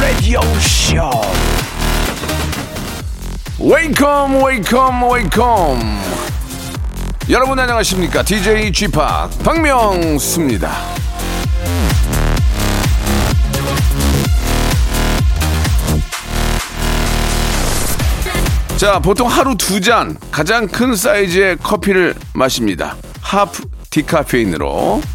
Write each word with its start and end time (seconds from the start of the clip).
Radio 0.00 0.40
Show. 0.58 1.22
Welcome, 3.60 4.42
welcome, 4.42 5.00
welcome. 5.04 6.00
여러분 7.30 7.56
안녕하십니까? 7.60 8.24
DJ 8.24 8.72
p 8.72 8.90
박명수입니다. 9.44 10.72
자, 18.76 18.98
보통 18.98 19.28
하루 19.28 19.54
두 19.56 19.80
잔 19.80 20.16
가장 20.32 20.66
큰 20.66 20.96
사이즈의 20.96 21.58
커피를 21.58 22.14
마십니다. 22.32 22.96
하프 23.20 23.62
디카페인으로. 23.90 25.13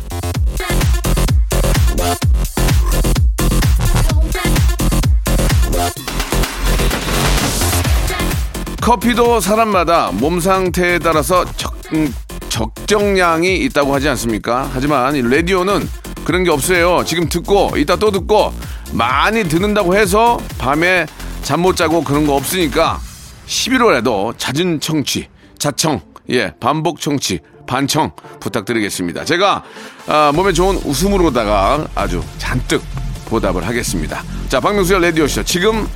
커피도 8.90 9.40
사람마다 9.40 10.10
몸 10.14 10.40
상태에 10.40 10.98
따라서 10.98 11.46
적, 11.56 11.76
음, 11.94 12.12
적정량이 12.50 13.58
있다고 13.58 13.94
하지 13.94 14.10
않습니까? 14.10 14.68
하지만 14.74 15.16
이 15.16 15.22
라디오는 15.22 15.88
그런 16.26 16.44
게 16.44 16.50
없어요. 16.50 17.04
지금 17.06 17.30
듣고 17.30 17.74
이따 17.78 17.98
또 17.98 18.10
듣고 18.10 18.52
많이 18.92 19.44
듣는다고 19.44 19.96
해서 19.96 20.40
밤에 20.58 21.06
잠 21.44 21.62
못 21.62 21.76
자고 21.76 22.04
그런 22.04 22.26
거 22.26 22.34
없으니까 22.34 23.00
11월에도 23.46 24.34
잦은 24.40 24.80
청취, 24.80 25.28
자청, 25.60 26.02
예, 26.32 26.56
반복 26.60 27.00
청취, 27.00 27.42
반청 27.68 28.10
부탁드리겠습니다. 28.40 29.24
제가 29.24 29.64
아, 30.08 30.32
몸에 30.34 30.52
좋은 30.52 30.78
웃음으로다가 30.78 31.88
아주 31.94 32.24
잔뜩 32.40 32.82
보답을 33.26 33.68
하겠습니다. 33.68 34.24
자, 34.48 34.60
박명수의 34.60 35.00
라디오쇼 35.00 35.44
지금 35.44 35.88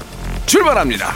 출발합니다. 0.46 1.16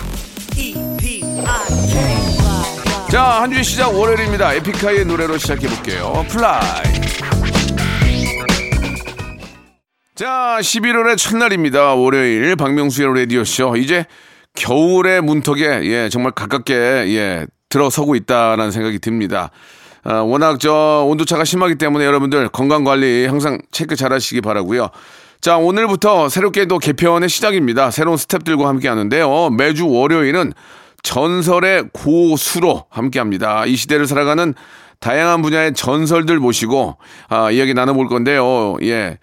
자, 3.09 3.23
한 3.41 3.51
주의 3.51 3.63
시작 3.63 3.95
월요일입니다. 3.95 4.53
에픽하이의 4.53 5.05
노래로 5.05 5.37
시작해볼게요. 5.37 6.25
Fly. 6.29 6.83
자, 10.15 10.57
11월의 10.59 11.17
첫날입니다. 11.17 11.93
월요일 11.93 12.55
박명수의 12.55 13.19
라디오쇼. 13.19 13.77
이제 13.77 14.05
겨울의 14.55 15.21
문턱에 15.21 15.81
예, 15.83 16.09
정말 16.09 16.31
가깝게 16.31 16.73
예, 16.73 17.45
들어서고 17.69 18.15
있다라는 18.15 18.71
생각이 18.71 18.99
듭니다. 18.99 19.51
아, 20.03 20.21
워낙 20.21 20.59
저 20.59 21.05
온도차가 21.07 21.43
심하기 21.43 21.75
때문에 21.75 22.05
여러분들 22.05 22.49
건강 22.49 22.83
관리 22.83 23.25
항상 23.27 23.59
체크 23.71 23.95
잘 23.95 24.11
하시기 24.11 24.41
바라고요. 24.41 24.89
자, 25.39 25.57
오늘부터 25.57 26.29
새롭게 26.29 26.65
도 26.65 26.79
개편의 26.79 27.29
시작입니다. 27.29 27.91
새로운 27.91 28.17
스탭들과 28.17 28.63
함께 28.63 28.87
하는데요. 28.87 29.51
매주 29.51 29.87
월요일은 29.87 30.53
전설의 31.07 31.85
고수로 31.93 32.85
함께 32.89 33.19
합니다. 33.19 33.65
이 33.65 33.77
시대를 33.77 34.07
살아가는 34.07 34.53
다양한 34.99 35.41
분야의 35.41 35.73
전설들 35.73 36.37
모시고 36.39 36.97
아, 37.29 37.49
이야기 37.49 37.73
나눠볼 37.73 38.09
건데요. 38.09 38.75
예. 38.81 39.17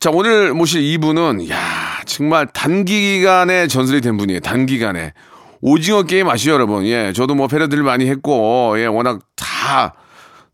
자, 0.00 0.10
오늘 0.12 0.52
모실 0.52 0.82
이분은 0.82 1.48
야, 1.48 1.58
정말 2.04 2.46
단기간에 2.46 3.68
전설이 3.68 4.02
된 4.02 4.18
분이에요. 4.18 4.40
단기간에. 4.40 5.14
오징어 5.62 6.02
게임 6.02 6.28
아시죠, 6.28 6.52
여러분? 6.52 6.84
예. 6.84 7.14
저도 7.14 7.34
뭐 7.34 7.48
패러디를 7.48 7.82
많이 7.84 8.06
했고 8.06 8.74
예, 8.78 8.84
워낙 8.84 9.20
다 9.34 9.94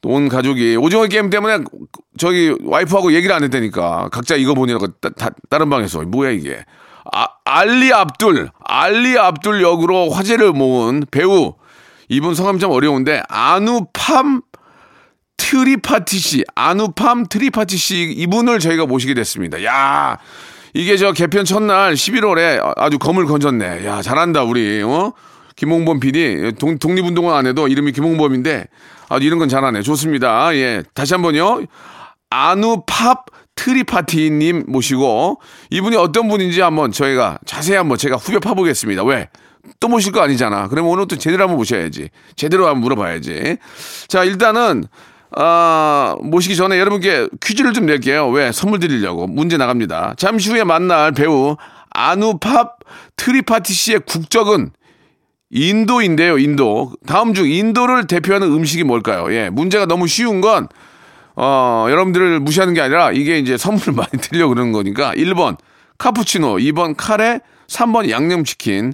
온 0.03 0.31
가족이 0.31 0.77
오징어 0.77 1.07
게임 1.09 1.29
때문에 1.29 1.59
저기 2.17 2.55
와이프하고 2.65 3.13
얘기를 3.13 3.35
안 3.35 3.43
했다니까. 3.45 4.09
각자 4.11 4.35
이거 4.35 4.55
보느라고 4.55 4.89
따, 4.99 5.11
다, 5.11 5.29
다른 5.51 5.69
방에서 5.69 6.01
뭐야 6.03 6.31
이게. 6.31 6.65
아, 7.13 7.29
알리 7.45 7.93
압둘, 7.93 8.51
알리 8.65 9.19
압둘 9.19 9.63
역으로 9.63 10.11
화제를 10.11 10.53
모은 10.53 11.05
배우. 11.11 11.55
이분 12.09 12.35
성함 12.35 12.59
좀 12.59 12.73
어려운데 12.73 13.23
아누팜 13.29 14.43
트리파티 15.37 16.19
씨, 16.19 16.45
아누팜 16.55 17.27
트리파티 17.27 17.77
씨 17.77 18.13
이분을 18.17 18.59
저희가 18.59 18.87
모시게 18.87 19.15
됐습니다. 19.15 19.65
야, 19.65 20.19
이게 20.75 20.97
저 20.97 21.13
개편 21.13 21.45
첫날 21.45 21.95
11월에 21.95 22.75
아주 22.77 22.99
거물을 22.99 23.27
건졌네. 23.27 23.87
야, 23.87 24.03
잘한다 24.03 24.43
우리. 24.45 24.83
어? 24.83 25.13
김홍범 25.57 26.01
PD 26.01 26.53
동, 26.59 26.79
독립운동은 26.79 27.35
안 27.35 27.47
해도 27.47 27.69
이름이 27.69 27.93
김홍범인데 27.93 28.67
아주 29.09 29.27
이런 29.27 29.39
건 29.39 29.49
잘하네. 29.49 29.83
좋습니다. 29.83 30.55
예, 30.55 30.83
다시 30.95 31.13
한 31.15 31.23
번요. 31.23 31.63
아누팝 32.31 33.27
트리파티님 33.61 34.65
모시고 34.69 35.41
이분이 35.69 35.97
어떤 35.97 36.29
분인지 36.29 36.63
한번 36.63 36.93
저희가 36.93 37.39
자세히 37.45 37.77
한번 37.77 37.99
제가 37.99 38.17
후벼 38.17 38.41
파보겠습니다. 38.41 39.05
왜? 39.05 39.29
또 39.79 39.89
모실 39.89 40.13
거 40.13 40.23
아니잖아. 40.23 40.69
그러면 40.69 40.91
오늘 40.91 41.07
또 41.07 41.17
제대로 41.17 41.43
한번 41.43 41.59
모셔야지. 41.59 42.09
제대로 42.37 42.67
한번 42.67 42.81
물어봐야지. 42.81 43.59
자, 44.09 44.25
일단은 44.25 44.85
아, 45.37 46.17
모시기 46.23 46.57
전에 46.57 46.79
여러분께 46.79 47.29
퀴즈를 47.43 47.75
좀 47.75 47.85
낼게요. 47.85 48.31
왜? 48.31 48.51
선물 48.51 48.81
드리려고. 48.81 49.27
문제 49.27 49.59
나갑니다. 49.59 50.15
잠시 50.17 50.51
후에 50.51 50.65
만날 50.65 51.13
배우 51.13 51.57
아누팝 51.91 52.79
트리파티 53.17 53.75
씨의 53.75 54.01
국적은 54.07 54.71
인도인데요, 55.51 56.39
인도. 56.39 56.93
다음 57.07 57.35
중 57.35 57.51
인도를 57.51 58.07
대표하는 58.07 58.49
음식이 58.49 58.85
뭘까요? 58.85 59.33
예, 59.35 59.51
문제가 59.51 59.85
너무 59.85 60.07
쉬운 60.07 60.41
건, 60.41 60.69
어, 61.43 61.87
여러분들을 61.89 62.39
무시하는 62.41 62.75
게 62.75 62.83
아니라 62.83 63.13
이게 63.13 63.39
이제 63.39 63.57
선물을 63.57 63.95
많이 63.97 64.11
드리려고 64.21 64.53
그러는 64.53 64.73
거니까 64.73 65.15
1번 65.15 65.57
카푸치노, 65.97 66.57
2번 66.57 66.95
카레, 66.97 67.41
3번 67.67 68.11
양념치킨. 68.11 68.93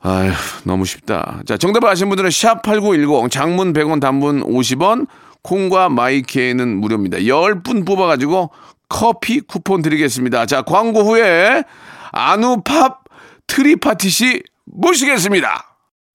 아휴, 0.00 0.32
너무 0.64 0.86
쉽다. 0.86 1.42
자, 1.44 1.58
정답을 1.58 1.88
아시는 1.88 2.08
분들은 2.08 2.30
샵8910, 2.30 3.30
장문 3.30 3.72
100원, 3.74 4.00
단문 4.00 4.44
50원, 4.44 5.06
콩과 5.42 5.90
마이케이는 5.90 6.80
무료입니다. 6.80 7.18
10분 7.18 7.86
뽑아가지고 7.86 8.50
커피 8.88 9.40
쿠폰 9.40 9.82
드리겠습니다. 9.82 10.46
자, 10.46 10.62
광고 10.62 11.02
후에 11.02 11.64
아누팝 12.12 13.04
트리파티시 13.46 14.42
모시겠습니다. 14.64 15.77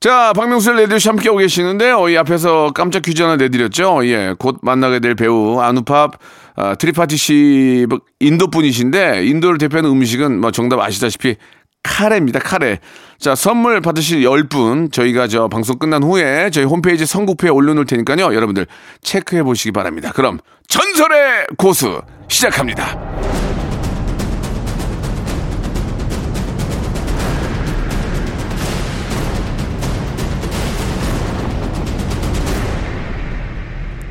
자, 0.00 0.32
박명수의 0.32 0.76
레디오 0.76 0.96
함께 1.10 1.28
오고 1.28 1.38
계시는데요. 1.38 2.08
이 2.08 2.16
앞에서 2.16 2.70
깜짝 2.72 3.02
퀴즈 3.02 3.20
하나 3.20 3.34
내드렸죠. 3.34 4.06
예, 4.06 4.32
곧 4.38 4.58
만나게 4.62 5.00
될 5.00 5.16
배우 5.16 5.58
아누팝 5.58 6.12
아, 6.54 6.74
트리파티 6.76 7.16
씨 7.16 7.86
인도 8.20 8.48
분이신데 8.48 9.26
인도를 9.26 9.58
대표하는 9.58 9.90
음식은 9.90 10.40
뭐 10.40 10.52
정답 10.52 10.78
아시다시피 10.78 11.34
카레입니다. 11.82 12.38
카레. 12.38 12.78
자, 13.18 13.34
선물 13.34 13.80
받으실 13.80 14.22
10분 14.22 14.92
저희가 14.92 15.26
저 15.26 15.48
방송 15.48 15.78
끝난 15.78 16.04
후에 16.04 16.50
저희 16.50 16.64
홈페이지 16.64 17.04
선곡표에 17.04 17.50
올려놓을 17.50 17.86
테니까요. 17.86 18.34
여러분들 18.34 18.68
체크해 19.02 19.42
보시기 19.42 19.72
바랍니다. 19.72 20.12
그럼 20.14 20.38
전설의 20.68 21.46
고수 21.56 22.02
시작합니다. 22.28 23.37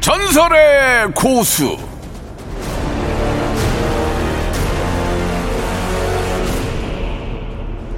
전설의 0.08 1.12
고수. 1.14 1.78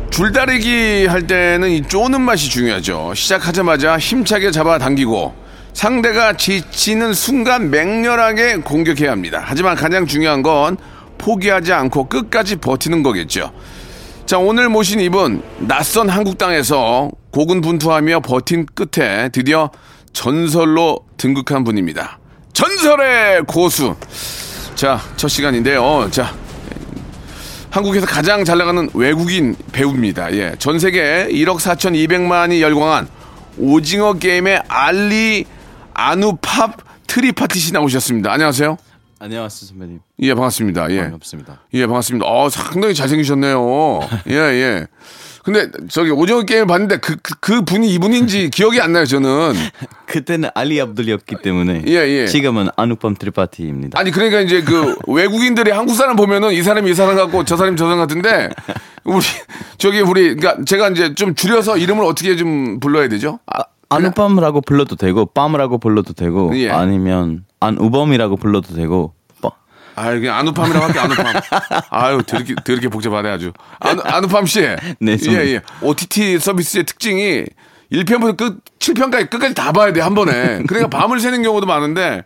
줄다리기 0.10 1.06
할 1.06 1.28
때는 1.28 1.70
이 1.70 1.84
쪼는 1.84 2.22
맛이 2.22 2.50
중요하죠. 2.50 3.14
시작하자마자 3.14 4.00
힘차게 4.00 4.50
잡아당기고 4.50 5.36
상대가 5.74 6.34
지치는 6.34 7.14
순간 7.14 7.70
맹렬하게 7.70 8.62
공격해야 8.62 9.12
합니다. 9.12 9.44
하지만 9.46 9.76
가장 9.76 10.08
중요한 10.08 10.42
건 10.42 10.78
포기하지 11.20 11.74
않고 11.74 12.10
끝까지 12.10 12.56
버티는 12.56 13.04
거겠죠. 13.04 13.52
자, 14.26 14.40
오늘 14.40 14.68
모신 14.68 15.00
이분 15.00 15.44
낯선 15.60 16.10
한국 16.10 16.40
땅에서 16.40 17.12
고군분투하며 17.32 18.22
버틴 18.22 18.66
끝에 18.66 19.30
드디어 19.30 19.70
전설로 20.14 21.00
등극한 21.18 21.64
분입니다. 21.64 22.20
전설의 22.54 23.44
고수. 23.44 23.96
자, 24.76 25.00
첫 25.18 25.28
시간인데요. 25.28 26.10
자, 26.12 26.34
한국에서 27.70 28.06
가장 28.06 28.44
잘 28.44 28.58
나가는 28.58 28.90
외국인 28.94 29.56
배우입니다. 29.72 30.34
예. 30.34 30.56
전 30.58 30.80
세계 30.80 31.28
1억 31.30 31.58
4,200만이 31.58 32.62
열광한 32.62 33.08
오징어 33.58 34.14
게임의 34.14 34.64
알리 34.68 35.46
아누팝 35.94 36.78
트리파티 37.08 37.60
씨 37.60 37.74
나오셨습니다. 37.74 38.32
안녕하세요. 38.32 38.78
안녕하세요 39.20 39.68
선배님. 39.70 40.00
예, 40.22 40.34
반갑습니다. 40.34 40.90
예. 40.92 41.02
반갑습니다. 41.02 41.62
예, 41.74 41.86
반갑습니다. 41.86 42.26
어, 42.26 42.50
상당히 42.50 42.94
잘생기셨네요. 42.96 44.00
예, 44.30 44.34
예. 44.34 44.88
근데 45.44 45.70
저기 45.90 46.12
오징어 46.12 46.44
게임 46.44 46.68
봤는데 46.68 46.98
그, 46.98 47.16
그, 47.22 47.36
그 47.40 47.62
분이 47.64 47.90
이분인지 47.94 48.50
기억이 48.54 48.82
안 48.82 48.94
나요, 48.94 49.06
저는. 49.06 49.54
그때는 50.06 50.50
알리 50.56 50.80
압둘이었기 50.82 51.38
때문에 51.42 51.84
예, 51.88 51.94
예. 51.94 52.26
지금은 52.26 52.70
아누팜 52.76 53.16
트리파티입니다. 53.16 54.00
아니 54.00 54.12
그러니까 54.12 54.42
이제 54.42 54.62
그 54.62 54.96
외국인들이 55.08 55.72
한국 55.72 55.96
사람 55.96 56.16
보면은 56.16 56.52
이 56.52 56.62
사람이 56.62 56.90
이 56.90 56.94
사람 56.94 57.16
같고 57.16 57.46
저 57.46 57.56
사람이 57.56 57.78
저 57.78 57.86
사람 57.86 58.00
같은데 58.00 58.50
우리 59.04 59.24
저기 59.78 60.02
우리 60.02 60.36
그러니까 60.36 60.64
제가 60.66 60.90
이제 60.90 61.14
좀 61.14 61.36
줄여서 61.36 61.78
이름을 61.78 62.04
어떻게 62.06 62.36
좀 62.36 62.80
불러야 62.80 63.08
되죠? 63.08 63.40
아, 63.46 63.64
아누팜이라고 63.90 64.62
불러도 64.62 64.96
되고 64.96 65.26
빰이라고 65.26 65.80
불러도 65.80 66.14
되고 66.14 66.52
예. 66.58 66.70
아니면 66.70 67.46
안우범이라고 67.60 68.38
불러도 68.38 68.76
되고 68.76 69.14
빠- 70.04 70.08
아 70.08 70.12
그냥 70.12 70.36
아누팜이라고 70.38 70.86
할게 70.86 71.00
아누팜. 71.00 71.26
아유 71.90 72.22
더럽게 72.26 72.56
더럽게 72.64 72.88
복잡하네 72.90 73.30
아주. 73.30 73.52
아누 73.80 74.02
아누팜 74.04 74.46
씨. 74.46 74.62
네, 74.62 74.78
예 75.08 75.18
선생님. 75.18 75.54
예. 75.56 75.62
OTT 75.82 76.40
서비스의 76.40 76.86
특징이 76.86 77.46
1편부터 77.92 78.38
끝 78.38 78.64
7편까지 78.80 79.30
끝까지 79.30 79.54
다 79.56 79.72
봐야 79.72 79.92
돼 79.94 80.00
한 80.02 80.14
번에. 80.16 80.62
그러니까 80.68 80.88
밤을 80.98 81.20
새는 81.20 81.44
경우도 81.44 81.66
많은데. 81.68 82.24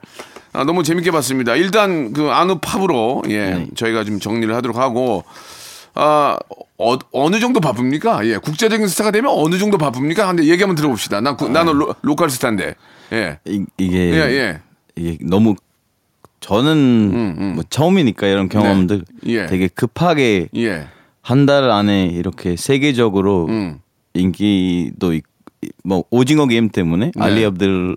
아, 0.55 0.63
너무 0.65 0.83
재밌게 0.83 1.09
봤습니다. 1.09 1.55
일단 1.55 2.13
그 2.13 2.29
아누팝으로 2.29 3.23
예 3.29 3.37
네. 3.55 3.67
저희가 3.75 4.03
좀 4.03 4.19
정리를 4.19 4.53
하도록 4.55 4.77
하고 4.77 5.23
아 5.95 6.37
어, 6.77 6.97
어느 7.11 7.39
정도 7.39 7.59
바쁩니까? 7.59 8.23
예 8.27 8.37
국제적인 8.37 8.87
스타가 8.87 9.09
되면 9.09 9.31
어느 9.33 9.57
정도 9.57 9.79
바쁩니까? 9.79 10.27
한데 10.27 10.43
얘기 10.43 10.61
한번 10.61 10.75
들어봅시다. 10.75 11.21
난 11.21 11.37
구- 11.37 11.49
나는 11.49 11.73
로, 11.73 11.95
local 12.03 12.30
스타인데 12.29 12.75
예 13.13 13.39
이, 13.45 13.65
이게 13.79 13.97
예, 14.11 14.17
예. 14.37 14.59
이게 14.95 15.17
너무 15.21 15.55
저는 16.44 17.54
뭐 17.56 17.63
처음이니까 17.69 18.28
이런 18.28 18.50
경험들 18.50 19.06
네. 19.24 19.34
예. 19.34 19.45
되게 19.45 19.68
급하게 19.69 20.50
예. 20.57 20.88
한달 21.22 21.72
안에 21.72 22.07
이렇게 22.07 22.56
세계적으로 22.57 23.48
음. 23.48 23.80
인기도 24.13 25.13
있, 25.13 25.24
뭐 25.86 26.04
오징어 26.10 26.45
게임 26.48 26.69
때문에 26.69 27.12
네. 27.16 27.24
알리 27.24 27.45
압들 27.45 27.95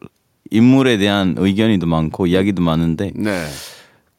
인물에 0.51 0.97
대한 0.97 1.35
의견이도 1.37 1.87
많고 1.87 2.29
이야기도 2.29 2.63
많은데 2.63 3.11
네. 3.17 3.45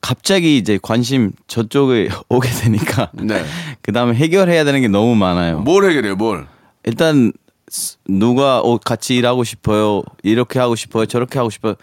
갑자기 0.01 0.57
이제 0.57 0.77
관심 0.81 1.31
저쪽에 1.47 2.09
오게 2.29 2.49
되니까 2.49 3.09
네. 3.13 3.43
그 3.81 3.93
다음에 3.93 4.13
해결해야 4.13 4.65
되는 4.65 4.81
게 4.81 4.89
너무 4.89 5.15
많아요. 5.15 5.59
뭘 5.61 5.89
해결해요? 5.89 6.17
뭘? 6.17 6.47
일단 6.83 7.31
스- 7.69 7.97
누가 8.09 8.59
어, 8.59 8.77
같이 8.77 9.15
일하고 9.15 9.45
싶어요. 9.45 10.03
이렇게 10.23 10.59
하고 10.59 10.75
싶어요. 10.75 11.05
저렇게 11.05 11.39
하고 11.39 11.49
싶어요. 11.49 11.75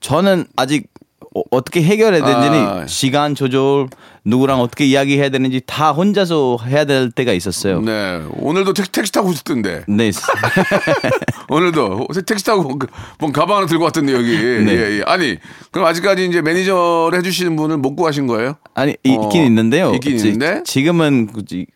저는 0.00 0.46
아직 0.56 0.86
어, 1.34 1.60
떻게 1.62 1.80
해결해야 1.82 2.24
되는지 2.24 2.58
아. 2.58 2.86
시간 2.88 3.34
조절 3.36 3.86
누구랑 4.24 4.60
어떻게 4.60 4.84
이야기해야 4.84 5.28
되는지 5.28 5.60
다 5.64 5.92
혼자서 5.92 6.58
해야 6.66 6.84
될 6.84 7.10
때가 7.10 7.32
있었어요. 7.32 7.80
네. 7.82 8.20
오늘도 8.32 8.72
택시, 8.74 8.90
택시 8.92 9.12
타고 9.12 9.28
오셨던데. 9.28 9.84
네. 9.86 10.10
오늘도 11.48 12.08
택시 12.26 12.44
타고 12.44 12.78
그- 12.78 12.86
뭔 13.18 13.32
가방 13.32 13.58
하나 13.58 13.66
들고 13.66 13.84
왔던데 13.84 14.12
여기. 14.12 14.36
네. 14.36 14.72
예, 14.72 14.98
예. 14.98 15.02
아니 15.06 15.36
그럼 15.70 15.86
아직까지 15.86 16.26
이제 16.26 16.42
매니저를 16.42 17.16
해주시는 17.18 17.56
분을 17.56 17.76
못 17.78 17.94
구하신 17.96 18.26
거예요? 18.26 18.56
아니 18.74 18.96
이- 19.04 19.16
어, 19.16 19.22
있긴 19.24 19.44
있는데요. 19.44 19.92
있긴 19.94 20.18
지- 20.18 20.28
있는데? 20.28 20.58
음. 20.58 20.64
지금은 20.64 21.26
굳이 21.28 21.66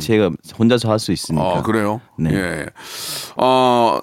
제가 0.00 0.30
혼자서 0.58 0.90
할 0.90 0.98
수 0.98 1.12
있으니까. 1.12 1.58
아 1.58 1.62
그래요? 1.62 2.00
네. 2.18 2.30
예. 2.32 2.66
어 3.36 4.00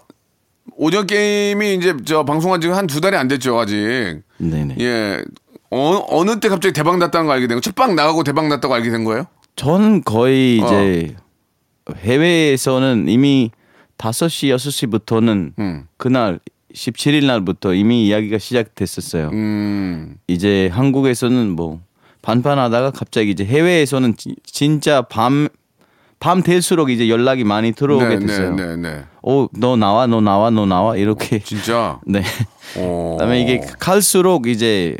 오전 0.81 1.05
게임이 1.07 1.75
이제 1.75 1.93
저 2.05 2.23
방송한 2.23 2.61
지가 2.61 2.77
한두 2.77 3.01
달이 3.01 3.17
안 3.17 3.27
됐죠 3.27 3.59
아직. 3.59 3.75
네네. 4.37 4.75
예. 4.79 5.21
어, 5.71 6.05
어느 6.09 6.39
때 6.39 6.47
갑자기 6.47 6.71
대박 6.73 6.97
났다는 6.97 7.27
거 7.27 7.33
알게 7.33 7.47
된 7.47 7.57
거? 7.57 7.61
첫방 7.61 7.95
나가고 7.95 8.23
대박 8.23 8.47
났다고 8.47 8.73
알게 8.73 8.89
된 8.89 9.03
거예요? 9.03 9.25
저는 9.57 10.03
거의 10.05 10.61
어. 10.61 10.65
이제 10.65 11.15
해외에서는 11.97 13.09
이미 13.09 13.51
5시, 13.97 14.55
6시부터는 14.55 15.51
음. 15.59 15.83
그날 15.97 16.39
17일 16.73 17.25
날부터 17.25 17.73
이미 17.73 18.07
이야기가 18.07 18.37
시작됐었어요. 18.37 19.29
음. 19.33 20.15
이제 20.27 20.69
한국에서는 20.71 21.49
뭐 21.49 21.81
반반하다가 22.21 22.91
갑자기 22.91 23.31
이제 23.31 23.43
해외에서는 23.43 24.15
지- 24.15 24.35
진짜 24.45 25.01
밤, 25.01 25.49
밤 26.19 26.43
될수록 26.43 26.89
이제 26.89 27.07
연락이 27.09 27.43
많이 27.43 27.71
들어오게 27.71 28.05
네, 28.05 28.19
됐어요. 28.19 28.53
네, 28.55 28.75
네, 28.75 28.75
네. 28.75 29.03
오, 29.21 29.47
너 29.53 29.75
나와, 29.77 30.05
너 30.07 30.19
나와, 30.21 30.49
너 30.49 30.65
나와 30.65 30.95
이렇게. 30.97 31.39
진짜. 31.39 31.99
네. 32.05 32.23
어. 32.77 33.15
그다음에 33.17 33.41
이게 33.41 33.61
갈수록 33.79 34.47
이제 34.47 34.97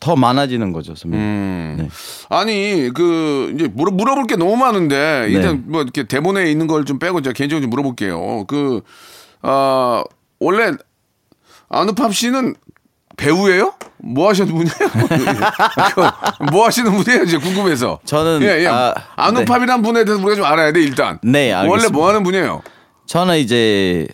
더 0.00 0.14
많아지는 0.14 0.72
거죠, 0.72 0.94
선배님. 0.94 1.26
음. 1.26 1.76
네. 1.80 1.88
아니 2.28 2.90
그 2.94 3.52
이제 3.54 3.68
물어 3.72 3.90
물어볼 3.92 4.26
게 4.26 4.36
너무 4.36 4.56
많은데 4.56 5.26
일단 5.30 5.56
네. 5.56 5.62
뭐 5.66 5.82
이렇게 5.82 6.04
대본에 6.04 6.50
있는 6.50 6.66
걸 6.66 6.84
좀 6.84 6.98
빼고 6.98 7.22
제가 7.22 7.32
개인적으로 7.32 7.62
좀 7.62 7.70
물어볼게요. 7.70 8.44
그 8.46 8.82
아, 9.42 10.04
원래 10.38 10.72
아누팝 11.70 12.14
씨는 12.14 12.54
배우예요? 13.18 13.74
뭐 13.98 14.30
하시는 14.30 14.48
분이에요? 14.48 14.70
그, 15.94 16.44
뭐 16.52 16.64
하시는 16.64 16.90
분이에요? 16.90 17.24
이제 17.24 17.36
궁금해서. 17.36 17.98
저는, 18.04 18.40
예, 18.42 18.62
예. 18.62 18.66
아, 18.68 18.94
아, 19.16 19.30
누팝이란 19.32 19.82
분에 19.82 20.04
대해서 20.04 20.22
우리가 20.22 20.36
좀 20.36 20.44
알아야 20.46 20.72
돼 20.72 20.80
일단. 20.80 21.18
네, 21.22 21.52
원래 21.52 21.68
알겠습니다. 21.68 21.92
뭐 21.98 22.08
하는 22.08 22.22
분이에요? 22.22 22.62
저는 23.06 23.38
이제 23.38 24.06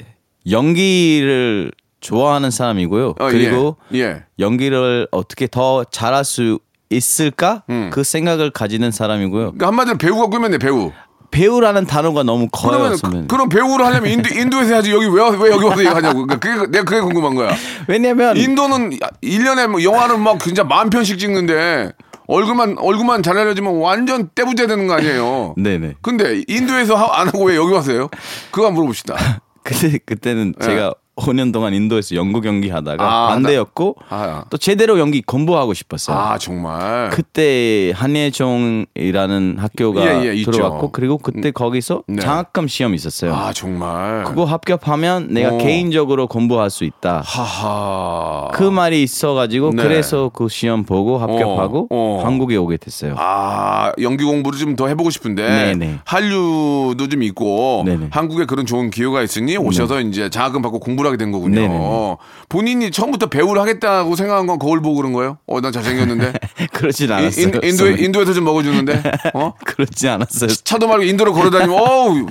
연기를 0.51 1.71
좋아하는 2.01 2.51
사람이고요. 2.51 3.11
어, 3.19 3.29
그리고 3.29 3.77
예. 3.95 3.99
예. 3.99 4.23
연기를 4.39 5.06
어떻게 5.11 5.47
더 5.47 5.85
잘할 5.85 6.25
수 6.25 6.58
있을까? 6.91 7.63
음. 7.70 7.91
그 7.93 8.05
생각을 8.05 8.51
가지는 8.51 8.91
사람이고요. 8.91 9.53
그러니까 9.53 9.67
한마디로 9.67 9.99
배우가 9.99 10.49
돼 10.49 10.58
배우. 10.58 10.93
배우라는 11.34 11.86
단어가 11.86 12.22
너무 12.22 12.48
커요. 12.50 12.70
그러면 12.72 12.96
선배님. 12.96 13.26
그, 13.29 13.34
럼 13.34 13.48
배우를 13.48 13.84
하려면 13.84 14.10
인도 14.10 14.29
인도에서 14.38 14.70
해야지 14.74 14.93
여기 14.93 15.06
왜 15.06 15.22
왜 15.36 15.50
여기 15.50 15.64
와서 15.64 15.82
하냐고. 15.96 16.26
그러니까 16.26 16.36
그게 16.38 16.70
내가 16.70 16.84
그게 16.84 17.00
궁금한 17.00 17.34
거야. 17.34 17.50
왜냐면 17.88 18.36
인도는 18.36 18.91
1년에 19.22 19.67
뭐 19.69 19.82
영화를 19.82 20.17
막 20.19 20.38
진짜 20.41 20.62
만 20.64 20.91
편씩 20.91 21.19
찍는데 21.19 21.93
얼굴만 22.29 22.76
얼굴만 22.79 23.22
잘 23.22 23.36
알려지면 23.36 23.76
완전 23.79 24.31
떼부자 24.34 24.67
되는 24.67 24.86
거 24.86 24.94
아니에요. 24.94 25.55
네네. 25.58 25.94
근데 26.03 26.43
인도에서 26.46 26.94
하- 26.94 27.20
안 27.20 27.26
하고 27.29 27.44
왜 27.46 27.56
여기 27.56 27.72
와서요? 27.72 28.08
그거 28.50 28.67
한번 28.69 28.74
물어봅시다. 28.84 29.17
그때 29.64 29.98
그때는 30.05 30.55
제가 30.62 30.94
5년 31.17 31.53
동안 31.53 31.75
인도에서 31.75 32.15
연극 32.17 32.44
연기 32.44 32.71
하다가 32.71 33.03
예. 33.05 33.09
아, 33.09 33.29
반대였고 33.29 33.97
아. 34.09 34.44
또 34.51 34.56
제대로 34.59 34.99
연기 34.99 35.23
공부하고 35.23 35.75
싶었어요. 35.75 36.17
아 36.17 36.39
정말. 36.39 37.11
그때 37.11 37.93
한예종이라는 37.94 39.56
학교가 39.59 40.01
예, 40.25 40.29
예, 40.29 40.35
있죠. 40.35 40.51
들어왔고 40.51 40.93
그리고 40.93 41.19
그때 41.19 41.51
거기서 41.51 42.03
네. 42.06 42.21
장학금 42.21 42.69
시험 42.69 42.94
있었어요. 42.94 43.35
아 43.35 43.53
정말. 43.53 44.25
그거 44.25 44.44
합격하면 44.44 45.29
내가 45.31 45.55
어. 45.55 45.59
개인적으로 45.59 46.27
공부할 46.27 46.71
수 46.71 46.85
있다. 46.85 47.23
하하. 47.25 48.49
그 48.53 48.63
말이 48.65 49.03
있어가지고 49.03 49.71
네. 49.75 49.83
그래서 49.83 50.31
그 50.35 50.49
시험 50.49 50.85
보고 50.85 51.19
합격하고 51.19 51.89
어, 51.91 52.21
어. 52.21 52.25
한국에 52.25 52.56
오게 52.56 52.77
됐어요. 52.77 53.15
아 53.19 53.93
연기 54.01 54.25
공부를 54.25 54.59
좀 54.59 54.75
더 54.75 54.89
해보고 54.89 55.11
싶은데 55.11 55.47
네네. 55.77 56.01
한류도 56.05 57.09
좀 57.09 57.23
있고 57.23 57.85
네네. 57.87 58.09
한국에 58.11 58.44
그런 58.44 58.67
좋은 58.67 58.91
기회가 58.91 59.23
있으니 59.23 59.56
오셔서 59.56 60.01
이제 60.01 60.29
장학금 60.29 60.63
받고 60.63 60.81
공부 60.81 61.04
를 61.05 61.08
하게 61.08 61.17
된 61.19 61.31
거군요. 61.32 61.61
네네네. 61.61 62.17
본인이 62.49 62.91
처음부터 62.91 63.27
배우를 63.27 63.61
하겠다고 63.61 64.17
생각한 64.17 64.46
건 64.46 64.58
거울 64.58 64.81
보고 64.81 64.96
그런 64.96 65.13
거예요? 65.13 65.39
어, 65.46 65.61
난 65.61 65.70
잘생겼는데. 65.73 66.32
그러진 66.73 67.06
인, 67.08 67.13
않았어요. 67.13 67.44
인도에, 67.46 67.70
선배님. 67.73 68.05
인도에서 68.05 68.32
좀 68.32 68.44
먹어주는데. 68.44 69.03
어? 69.34 69.55
그렇지 69.65 70.08
않았어요. 70.08 70.49
차도 70.65 70.89
말고 70.89 71.05
인도로 71.05 71.32
걸어다니면 71.32 71.77
어우, 71.79 72.27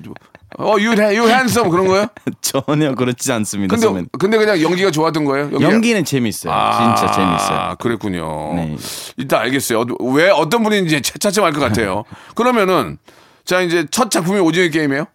어, 0.59 0.71
you, 0.73 0.91
you 0.99 1.27
handsome 1.27 1.69
그런 1.71 1.87
거예요? 1.87 2.07
전혀 2.41 2.93
그렇지 2.93 3.31
않습니다. 3.31 3.75
근데. 3.75 4.05
근데 4.19 4.37
그냥 4.37 4.61
연기가 4.61 4.91
좋았던 4.91 5.25
거예요? 5.25 5.45
연기가? 5.51 5.71
연기는 5.71 6.05
재밌어요. 6.05 6.53
진짜 6.53 7.11
재밌어요. 7.11 7.57
아, 7.57 7.75
그랬군요. 7.75 8.53
네. 8.55 8.75
일단 9.17 9.41
알겠어요. 9.41 9.81
어, 9.81 9.85
왜 10.11 10.29
어떤 10.29 10.61
분인지 10.63 11.01
차- 11.01 11.17
차츰 11.19 11.43
알것 11.43 11.59
같아요. 11.61 12.03
그러면은 12.35 12.97
자 13.45 13.61
이제 13.61 13.85
첫 13.89 14.11
작품이 14.11 14.39
오징어 14.39 14.69
게임이에요? 14.69 15.05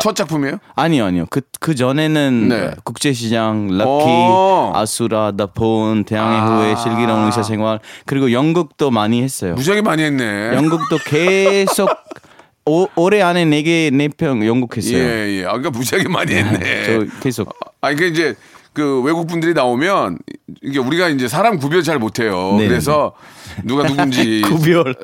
첫 0.00 0.16
작품이에요? 0.16 0.58
아니요, 0.74 1.04
아니요. 1.04 1.26
그, 1.30 1.40
그 1.60 1.74
전에는 1.74 2.48
네. 2.48 2.70
국제시장, 2.82 3.68
럭키, 3.70 4.04
어. 4.06 4.72
아수라, 4.74 5.32
더폰, 5.36 6.04
태양의 6.04 6.38
아. 6.38 6.46
후예, 6.46 6.76
슬기로운 6.76 7.26
의사생활, 7.26 7.78
그리고 8.04 8.32
연극도 8.32 8.90
많이 8.90 9.22
했어요. 9.22 9.54
무지하게 9.54 9.82
많이 9.82 10.02
했네. 10.02 10.54
연극도 10.54 10.98
계속 10.98 11.88
오, 12.66 12.88
올해 12.96 13.20
안에 13.20 13.44
네 13.44 13.62
개, 13.62 13.90
네편 13.92 14.44
연극했어요. 14.44 14.98
예, 14.98 15.40
예. 15.40 15.44
아, 15.44 15.52
그러니까 15.52 15.70
무지하게 15.70 16.08
많이 16.08 16.34
했네. 16.34 16.86
저 16.86 17.20
계속. 17.20 17.54
아니, 17.80 17.94
그 17.94 18.06
이제 18.06 18.34
그 18.74 19.00
외국 19.02 19.28
분들이 19.28 19.54
나오면 19.54 20.18
이게 20.62 20.80
우리가 20.80 21.08
이제 21.08 21.28
사람 21.28 21.58
구별 21.58 21.82
잘 21.84 21.98
못해요. 22.00 22.56
네. 22.58 22.66
그래서 22.66 23.12
누가 23.62 23.86
누군지 23.86 24.42
구별. 24.46 24.96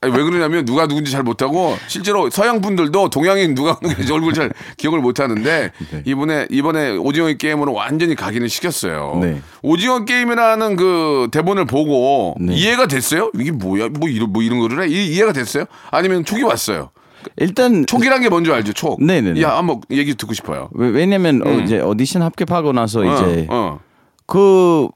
아니, 0.00 0.12
왜 0.16 0.22
그러냐면 0.24 0.64
누가 0.64 0.88
누군지 0.88 1.12
잘 1.12 1.22
못하고 1.22 1.76
실제로 1.86 2.28
서양 2.28 2.60
분들도 2.60 3.10
동양인 3.10 3.54
누가 3.54 3.78
누군지 3.80 4.12
얼굴 4.12 4.34
잘 4.34 4.52
기억을 4.76 4.98
못하는데 4.98 5.70
이번에 6.04 6.48
이번에 6.50 6.96
오징어 6.96 7.32
게임으로 7.32 7.72
완전히 7.72 8.16
각인을 8.16 8.48
시켰어요. 8.48 9.18
네. 9.22 9.40
오징어 9.62 10.04
게임이라는 10.04 10.74
그 10.76 11.28
대본을 11.30 11.66
보고 11.66 12.34
네. 12.40 12.54
이해가 12.54 12.88
됐어요? 12.88 13.30
이게 13.38 13.52
뭐야? 13.52 13.88
뭐 13.90 14.08
이런 14.08 14.32
뭐 14.32 14.42
이런 14.42 14.58
거를 14.58 14.82
해? 14.82 14.88
이- 14.88 15.12
이해가 15.14 15.32
됐어요? 15.32 15.66
아니면 15.92 16.24
촉이 16.24 16.42
왔어요? 16.42 16.90
일단 17.36 17.84
촉이란 17.86 18.20
게 18.22 18.28
뭔지 18.28 18.50
알죠? 18.52 18.72
촉. 18.72 19.02
네네네. 19.02 19.40
야 19.42 19.56
한번 19.58 19.80
얘기 19.90 20.14
듣고 20.14 20.34
싶어요. 20.34 20.68
왜- 20.72 20.88
왜냐면 20.90 21.46
어, 21.46 21.50
이제 21.60 21.80
오디션 21.80 22.22
합격하고 22.22 22.72
나서 22.72 23.02
이제 23.04 23.46
어, 23.50 23.54
어. 23.56 23.80
그, 24.26 24.88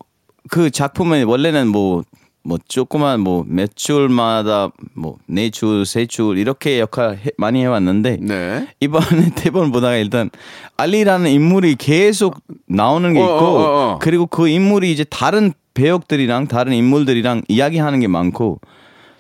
그 0.50 0.70
작품은 0.70 1.24
원래는 1.24 1.68
뭐, 1.68 2.02
뭐 2.44 2.56
조그만 2.66 3.20
뭐 3.20 3.44
몇 3.46 3.76
줄마다 3.76 4.70
뭐 4.94 5.16
네 5.26 5.50
줄, 5.50 5.84
세 5.84 6.06
줄 6.06 6.38
이렇게 6.38 6.80
역할 6.80 7.16
해- 7.18 7.30
많이 7.36 7.60
해왔는데 7.60 8.18
네. 8.22 8.68
이번에 8.80 9.30
대본 9.36 9.70
보다가 9.72 9.96
일단 9.96 10.30
알리라는 10.78 11.30
인물이 11.30 11.74
계속 11.76 12.40
나오는 12.66 13.12
게 13.12 13.20
어, 13.20 13.22
있고 13.24 13.34
어, 13.34 13.60
어, 13.60 13.92
어. 13.94 13.98
그리고 14.00 14.26
그 14.26 14.48
인물이 14.48 14.90
이제 14.90 15.04
다른 15.04 15.52
배역들이랑 15.74 16.46
다른 16.48 16.72
인물들이랑 16.72 17.42
이야기하는 17.48 18.00
게 18.00 18.08
많고 18.08 18.60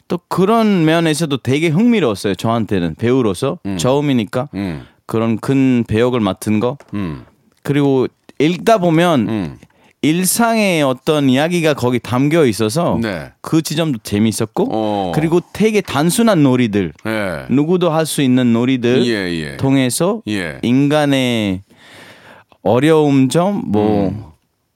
또 0.08 0.18
그런 0.28 0.84
면에서도 0.84 1.36
되게 1.38 1.68
흥미로웠어요 1.68 2.34
저한테는 2.34 2.94
배우로서 2.96 3.58
처음이니까 3.76 4.48
음. 4.54 4.86
그런 5.06 5.38
큰 5.38 5.84
배역을 5.86 6.20
맡은 6.20 6.60
거 6.60 6.76
음. 6.94 7.24
그리고 7.62 8.06
읽다 8.38 8.78
보면 8.78 9.28
음. 9.28 9.58
일상의 10.00 10.82
어떤 10.82 11.28
이야기가 11.28 11.74
거기 11.74 11.98
담겨 11.98 12.46
있어서 12.46 12.98
네. 13.02 13.32
그 13.40 13.62
지점도 13.62 13.98
재미있었고 14.04 14.68
어. 14.70 15.12
그리고 15.14 15.40
되게 15.52 15.80
단순한 15.80 16.42
놀이들 16.42 16.92
예. 17.06 17.46
누구도 17.50 17.90
할 17.90 18.06
수 18.06 18.22
있는 18.22 18.52
놀이들 18.52 19.04
예, 19.06 19.32
예. 19.34 19.56
통해서 19.56 20.22
예. 20.28 20.60
인간의 20.62 21.62
어려움 22.62 23.28
점뭐 23.28 24.08
음. 24.08 24.24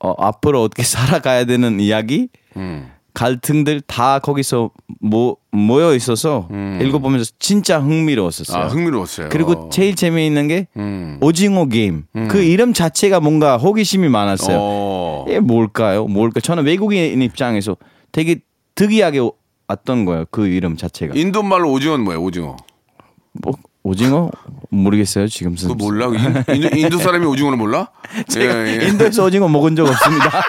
어, 0.01 0.15
앞으로 0.19 0.61
어떻게 0.63 0.83
살아가야 0.85 1.45
되는 1.45 1.79
이야기 1.79 2.29
음. 2.57 2.89
갈등들 3.15 3.81
다 3.83 4.19
거기서 4.19 4.71
모, 5.01 5.37
모여 5.51 5.95
있어서 5.95 6.49
읽어보면서 6.81 7.33
진짜 7.39 7.79
흥미로웠었어요. 7.81 8.63
음. 8.63 8.63
아, 8.63 8.69
흥미로웠어요. 8.69 9.29
그리고 9.31 9.69
제일 9.71 9.95
재미있는 9.95 10.49
게 10.49 10.67
음. 10.77 11.19
오징어 11.21 11.67
게임. 11.67 12.05
그 12.29 12.43
이름 12.43 12.73
자체가 12.73 13.21
뭔가 13.21 13.57
호기심이 13.59 14.09
많았어요. 14.09 14.57
어. 14.59 15.25
이게 15.29 15.41
뭘까요? 15.41 16.07
뭘까? 16.07 16.41
저는 16.41 16.65
외국인 16.65 17.21
입장에서 17.23 17.77
되게 18.13 18.41
특이하게 18.75 19.21
왔던 19.69 20.05
거예요. 20.05 20.25
그 20.31 20.47
이름 20.47 20.77
자체가. 20.77 21.15
인도 21.17 21.43
말로 21.43 21.71
오징어는 21.71 22.05
뭐예요? 22.05 22.23
오징어. 22.23 22.57
뭐, 23.33 23.55
오징어 23.85 24.31
모르겠어요. 24.71 25.27
지금 25.27 25.57
그거 25.57 25.75
몰라? 25.75 26.07
인, 26.07 26.63
인도, 26.63 26.77
인도 26.77 26.99
사람이 26.99 27.27
오징어를 27.27 27.59
몰라? 27.59 27.89
제가 28.29 28.67
예, 28.67 28.79
예. 28.81 28.87
인도에서 28.89 29.25
오징어 29.25 29.49
먹은 29.49 29.75
적 29.75 29.87
없습니다. 29.89 30.31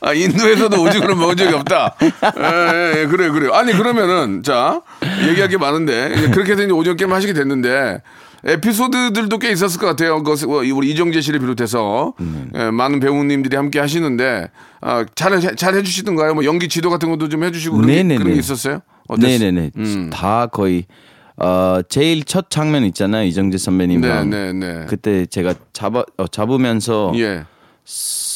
아, 0.00 0.12
인도에서도 0.12 0.80
오징어를 0.82 1.14
먹은 1.16 1.36
적이 1.36 1.54
없다. 1.54 1.96
예, 2.02 2.06
예, 2.06 3.00
예, 3.02 3.06
그래요, 3.06 3.32
그래요. 3.32 3.52
아니, 3.54 3.72
그러면은, 3.72 4.42
자, 4.42 4.82
얘기할 5.28 5.48
게 5.48 5.56
많은데, 5.58 6.30
그렇게 6.32 6.52
해서 6.52 6.62
이제 6.62 6.72
오징어 6.72 6.94
게임 6.94 7.12
하시게 7.12 7.32
됐는데, 7.32 8.00
에피소드들도 8.44 9.38
꽤 9.38 9.50
있었을 9.50 9.80
것 9.80 9.86
같아요. 9.86 10.22
그, 10.22 10.32
우리 10.72 10.90
이정재 10.90 11.20
씨를 11.20 11.40
비롯해서, 11.40 12.14
예, 12.54 12.70
많은 12.70 13.00
배우님들이 13.00 13.56
함께 13.56 13.80
하시는데, 13.80 14.50
아, 14.80 15.04
잘, 15.16 15.32
해- 15.32 15.54
잘 15.56 15.74
해주시던가요? 15.74 16.34
뭐 16.34 16.44
연기 16.44 16.68
지도 16.68 16.90
같은 16.90 17.10
것도 17.10 17.28
좀 17.28 17.42
해주시고 17.42 17.76
그런, 17.78 17.88
게. 18.08 18.16
그런 18.16 18.32
게 18.34 18.38
있었어요? 18.38 18.80
어땠어요? 19.08 19.38
네네네. 19.38 19.70
음. 19.76 20.10
다 20.12 20.46
거의 20.46 20.84
어, 21.36 21.80
제일 21.88 22.24
첫 22.24 22.50
장면 22.50 22.84
있잖아요. 22.84 23.24
이정재 23.26 23.56
네, 23.58 23.64
선배님이랑. 23.64 24.30
네, 24.30 24.52
네. 24.52 24.86
그때 24.88 25.24
제가 25.24 25.54
잡아 25.72 26.04
어, 26.16 26.26
잡으면서 26.28 27.12
예. 27.16 27.44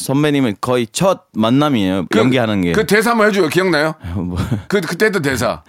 선배님은 0.03 0.57
거의 0.59 0.85
첫 0.91 1.23
만남이에요. 1.33 2.07
그- 2.11 2.19
연기하는 2.19 2.61
게. 2.61 2.73
그 2.73 2.85
대사 2.85 3.11
한번 3.11 3.29
해줘요. 3.29 3.47
기억나요? 3.47 3.93
뭐, 4.15 4.37
그, 4.67 4.81
그때 4.81 5.05
했던 5.05 5.21
대사. 5.21 5.63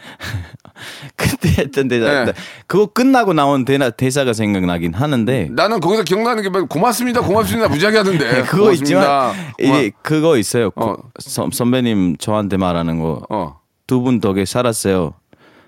그때 1.16 1.48
했던 1.62 1.86
대사. 1.86 2.24
네. 2.24 2.32
그거 2.66 2.86
끝나고 2.86 3.32
나온 3.32 3.64
대사, 3.64 3.90
대사가 3.90 4.32
생각나긴 4.32 4.92
하는데. 4.92 5.48
나는 5.52 5.78
거기서 5.78 6.02
기억나는 6.02 6.42
게 6.42 6.48
뭐, 6.48 6.64
고맙습니다, 6.64 7.20
고맙습니다, 7.20 7.68
무지하게 7.68 7.98
하던데. 7.98 8.32
네, 8.32 8.42
그거 8.48 8.64
고맙습니다. 8.64 9.32
있지만 9.32 9.52
이게 9.60 9.92
그거 10.02 10.36
있어요. 10.36 10.70
고- 10.72 10.84
어. 10.84 10.96
선- 11.20 11.50
선배님 11.52 12.16
저한테 12.16 12.56
말하는 12.56 12.98
거. 12.98 13.22
어. 13.30 13.60
두분 13.86 14.20
덕에 14.20 14.44
살았어요. 14.44 15.14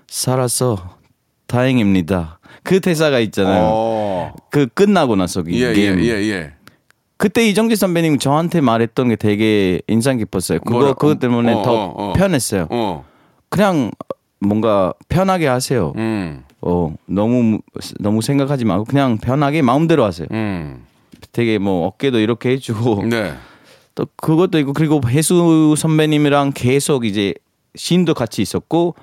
살았어. 0.09 0.97
다행입니다. 1.47 2.39
그 2.63 2.81
대사가 2.81 3.19
있잖아요. 3.19 3.61
어. 3.63 4.33
그 4.51 4.67
끝나고 4.67 5.15
나서 5.15 5.43
그 5.43 5.53
예, 5.53 5.69
예, 5.69 5.73
게임. 5.73 5.99
예, 6.03 6.09
예. 6.29 6.53
그때 7.17 7.47
이정재 7.47 7.75
선배님 7.75 8.19
저한테 8.19 8.61
말했던 8.61 9.09
게 9.09 9.15
되게 9.15 9.81
인상 9.87 10.17
깊었어요. 10.17 10.59
그거 10.59 10.79
뭐라- 10.79 10.93
그것 10.97 11.19
때문에 11.19 11.53
어, 11.53 11.61
더 11.63 11.73
어, 11.73 11.93
어. 11.95 12.13
편했어요. 12.13 12.67
어. 12.69 13.05
그냥 13.49 13.91
뭔가 14.39 14.93
편하게 15.09 15.47
하세요. 15.47 15.93
음. 15.95 16.43
어 16.61 16.93
너무 17.05 17.59
너무 17.99 18.21
생각하지 18.21 18.65
말고 18.65 18.85
그냥 18.85 19.17
편하게 19.17 19.61
마음대로 19.61 20.03
하세요. 20.03 20.27
음. 20.31 20.85
되게 21.31 21.57
뭐 21.57 21.87
어깨도 21.87 22.19
이렇게 22.19 22.49
해주고 22.51 23.03
네. 23.09 23.33
또 23.95 24.05
그것도 24.15 24.59
있고 24.59 24.73
그리고 24.73 25.01
해수 25.07 25.73
선배님이랑 25.77 26.51
계속 26.53 27.05
이제 27.05 27.33
씬도 27.75 28.13
같이 28.13 28.41
있었고 28.43 28.95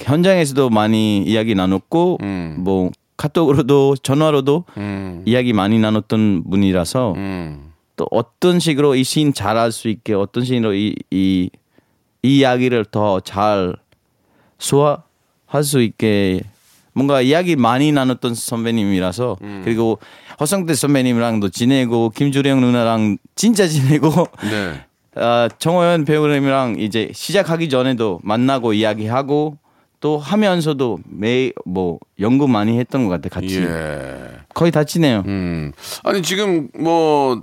현장에서도 0.00 0.70
많이 0.70 1.22
이야기 1.22 1.54
나눴고 1.54 2.18
음. 2.22 2.56
뭐 2.60 2.90
카톡으로도 3.16 3.96
전화로도 4.02 4.64
음. 4.76 5.22
이야기 5.24 5.52
많이 5.52 5.78
나눴던 5.78 6.44
분이라서 6.50 7.12
음. 7.16 7.72
또 7.96 8.06
어떤 8.10 8.58
식으로 8.58 8.94
이씬 8.96 9.32
잘할 9.32 9.70
수 9.70 9.88
있게 9.88 10.14
어떤 10.14 10.44
식으로 10.44 10.74
이, 10.74 10.96
이, 11.10 11.50
이 12.22 12.38
이야기를 12.38 12.86
더 12.86 13.20
잘 13.20 13.74
소화할 14.58 15.62
수 15.62 15.80
있게 15.80 16.42
뭔가 16.92 17.20
이야기 17.20 17.56
많이 17.56 17.92
나눴던 17.92 18.34
선배님이라서 18.34 19.36
그리고 19.64 19.98
허성태 20.40 20.74
선배님이랑도 20.74 21.48
지내고 21.50 22.10
김주령 22.10 22.60
누나랑 22.60 23.18
진짜 23.34 23.66
지내고 23.66 24.10
네. 24.50 24.84
아, 25.16 25.48
정호연 25.58 26.04
배우님이랑 26.04 26.76
이제 26.78 27.10
시작하기 27.12 27.68
전에도 27.68 28.20
만나고 28.22 28.72
이야기하고 28.72 29.58
또 30.04 30.18
하면서도 30.18 30.98
매뭐 31.06 31.98
연구 32.20 32.46
많이 32.46 32.78
했던 32.78 33.08
것 33.08 33.10
같아 33.10 33.30
같이 33.40 33.62
예. 33.62 34.28
거의 34.52 34.70
다 34.70 34.84
지내요. 34.84 35.22
음. 35.26 35.72
아니 36.02 36.20
지금 36.20 36.68
뭐 36.78 37.42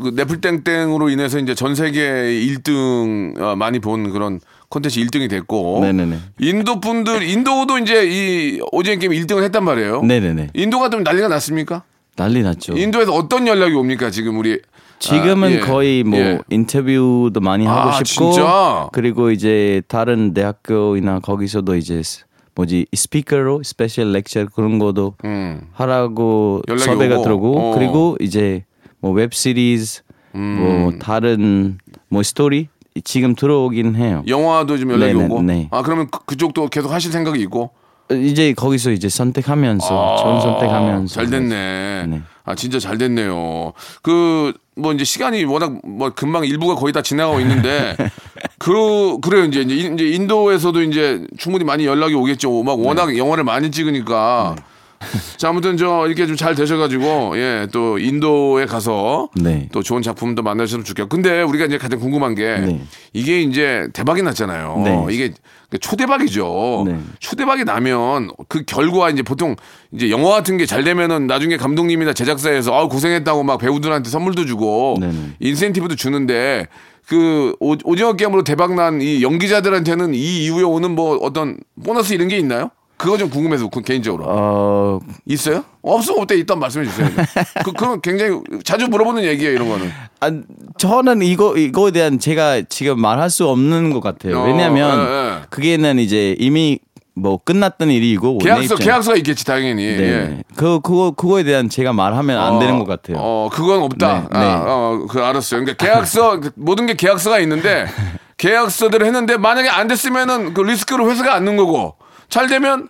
그 0.00 0.08
네플땡땡으로 0.14 1.10
인해서 1.10 1.38
이제 1.38 1.54
전 1.54 1.74
세계 1.74 2.00
1등 2.00 3.38
어, 3.38 3.54
많이 3.54 3.78
본 3.78 4.10
그런 4.10 4.40
콘텐츠 4.70 4.98
1등이 4.98 5.28
됐고 5.28 5.80
네네네. 5.82 6.18
인도 6.40 6.80
분들 6.80 7.22
인도도 7.22 7.78
이제 7.78 8.06
이 8.06 8.60
오징어 8.72 8.96
게임 8.96 9.12
1등을 9.12 9.42
했단 9.44 9.62
말이에요. 9.62 10.02
네네네. 10.02 10.48
인도가 10.54 10.88
좀 10.88 11.02
난리가 11.02 11.28
났습니까? 11.28 11.82
난리 12.16 12.42
났죠. 12.42 12.76
인도에서 12.76 13.12
어떤 13.12 13.46
연락이 13.46 13.74
옵니까 13.74 14.10
지금 14.10 14.38
우리 14.38 14.58
지금은 15.00 15.48
아, 15.48 15.52
예. 15.52 15.58
거의 15.60 16.04
뭐 16.04 16.18
예. 16.18 16.38
인터뷰도 16.50 17.40
많이 17.40 17.66
하고 17.66 17.90
아, 17.90 18.04
싶고 18.04 18.32
진짜? 18.32 18.88
그리고 18.92 19.30
이제 19.30 19.82
다른 19.88 20.32
대학교이나 20.34 21.18
거기서도 21.20 21.74
이제 21.76 22.02
스- 22.02 22.24
뭐지 22.54 22.86
speaker로 22.94 23.62
special 23.64 24.12
lecture 24.12 24.46
그런 24.54 24.78
거도 24.78 25.14
음. 25.24 25.62
하라고 25.72 26.62
섭외가 26.78 27.14
오고. 27.16 27.22
들어오고 27.24 27.58
어. 27.58 27.74
그리고 27.74 28.16
이제 28.20 28.64
뭐 29.00 29.12
웹 29.12 29.32
시리즈 29.32 30.02
음. 30.34 30.58
뭐 30.82 30.92
다른 31.00 31.78
뭐 32.08 32.22
스토리 32.22 32.68
지금 33.04 33.34
들어오긴 33.34 33.96
해요. 33.96 34.22
영화도 34.26 34.76
좀 34.76 34.90
연락이 34.92 35.14
네네, 35.14 35.24
오고. 35.26 35.42
네. 35.42 35.68
아 35.70 35.80
그러면 35.82 36.08
그, 36.10 36.24
그쪽도 36.26 36.68
계속 36.68 36.92
하실 36.92 37.10
생각이 37.10 37.40
있고. 37.42 37.70
이제 38.12 38.52
거기서 38.52 38.90
이제 38.90 39.08
선택하면서 39.08 40.16
전 40.16 40.40
선택하면서 40.40 41.14
잘 41.14 41.30
됐네. 41.30 42.06
네. 42.06 42.22
아 42.44 42.54
진짜 42.54 42.78
잘 42.78 42.98
됐네요. 42.98 43.72
그 44.02 44.52
뭐 44.80 44.92
이제 44.92 45.04
시간이 45.04 45.44
워낙 45.44 45.78
뭐 45.84 46.10
금방 46.10 46.44
일부가 46.44 46.74
거의 46.74 46.92
다 46.92 47.02
지나가고 47.02 47.40
있는데 47.40 47.96
그 48.58 49.18
그래요 49.20 49.44
이제 49.44 49.60
이제 49.60 50.08
인도에서도 50.08 50.82
이제 50.82 51.26
충분히 51.38 51.64
많이 51.64 51.86
연락이 51.86 52.14
오겠죠. 52.14 52.62
막 52.62 52.80
워낙 52.80 53.16
영화를 53.16 53.44
많이 53.44 53.70
찍으니까 53.70 54.56
자, 55.38 55.48
아무튼 55.48 55.76
저 55.76 56.06
이렇게 56.06 56.26
좀 56.26 56.36
잘 56.36 56.54
되셔가지고 56.54 57.32
예, 57.38 57.66
또 57.72 57.98
인도에 57.98 58.66
가서 58.66 59.28
네. 59.34 59.68
또 59.72 59.82
좋은 59.82 60.02
작품도 60.02 60.42
만나셨으면 60.42 60.84
좋겠고. 60.84 61.08
근데 61.08 61.42
우리가 61.42 61.64
이제 61.66 61.78
가장 61.78 61.98
궁금한 61.98 62.34
게 62.34 62.58
네. 62.58 62.80
이게 63.12 63.40
이제 63.42 63.88
대박이 63.92 64.22
났잖아요. 64.22 64.80
네. 64.84 65.06
이게 65.10 65.32
초대박이죠. 65.80 66.84
네. 66.86 66.98
초대박이 67.18 67.64
나면 67.64 68.30
그 68.48 68.64
결과 68.64 69.10
이제 69.10 69.22
보통 69.22 69.56
이제 69.92 70.10
영화 70.10 70.30
같은 70.30 70.56
게 70.56 70.66
잘 70.66 70.84
되면은 70.84 71.26
나중에 71.26 71.56
감독님이나 71.56 72.12
제작사에서 72.12 72.74
아 72.78 72.86
고생했다고 72.88 73.42
막 73.42 73.58
배우들한테 73.58 74.08
선물도 74.10 74.46
주고 74.46 74.96
네네. 75.00 75.14
인센티브도 75.40 75.96
주는데 75.96 76.68
그 77.06 77.54
오- 77.60 77.76
오징어 77.84 78.12
게임으로 78.14 78.44
대박 78.44 78.74
난 78.74 79.00
이 79.00 79.22
연기자들한테는 79.22 80.14
이 80.14 80.44
이후에 80.44 80.62
오는 80.62 80.94
뭐 80.94 81.16
어떤 81.22 81.56
보너스 81.84 82.12
이런 82.14 82.28
게 82.28 82.36
있나요? 82.38 82.70
그거 83.00 83.16
좀 83.16 83.30
궁금해서 83.30 83.68
그 83.68 83.80
개인적으로 83.80 84.26
어, 84.28 84.98
있어요? 85.24 85.64
없으면 85.80 86.20
없대 86.20 86.34
있단 86.36 86.58
말씀해 86.58 86.84
주세요. 86.84 87.08
그 87.64 87.72
그건 87.72 88.02
굉장히 88.02 88.38
자주 88.62 88.88
물어보는 88.88 89.24
얘기예요 89.24 89.54
이런 89.54 89.70
거는. 89.70 89.90
아, 90.20 90.30
저는 90.76 91.22
이거 91.22 91.56
이거에 91.56 91.92
대한 91.92 92.18
제가 92.18 92.60
지금 92.68 93.00
말할 93.00 93.30
수 93.30 93.48
없는 93.48 93.94
것 93.94 94.00
같아요. 94.00 94.40
어, 94.40 94.44
왜냐하면 94.44 95.00
예, 95.00 95.12
예. 95.12 95.42
그게는 95.48 95.98
이제 95.98 96.36
이미 96.38 96.78
뭐 97.14 97.38
끝났던 97.42 97.90
일이고 97.90 98.38
내 98.42 98.50
계약서 98.50 98.76
계약서가 98.76 99.16
있겠지 99.16 99.46
당연히. 99.46 99.96
네. 99.96 100.02
예. 100.02 100.42
그 100.54 100.80
그거 100.80 101.12
그거에 101.12 101.42
대한 101.42 101.70
제가 101.70 101.94
말하면 101.94 102.38
안 102.38 102.58
되는 102.58 102.78
것 102.78 102.86
같아요. 102.86 103.16
어, 103.18 103.48
그건 103.50 103.80
없다. 103.80 104.28
네, 104.30 104.38
네. 104.38 104.44
아, 104.44 104.64
어, 104.66 105.06
그 105.08 105.22
알았어요. 105.22 105.64
그러니까 105.64 105.82
계약서 105.82 106.38
모든 106.54 106.84
게 106.84 106.92
계약서가 106.92 107.38
있는데 107.38 107.86
계약서대로 108.36 109.06
했는데 109.06 109.38
만약에 109.38 109.70
안 109.70 109.88
됐으면은 109.88 110.52
그 110.52 110.60
리스크를 110.60 111.06
회사가 111.06 111.34
안는 111.34 111.56
거고 111.56 111.96
잘 112.30 112.46
되면 112.46 112.88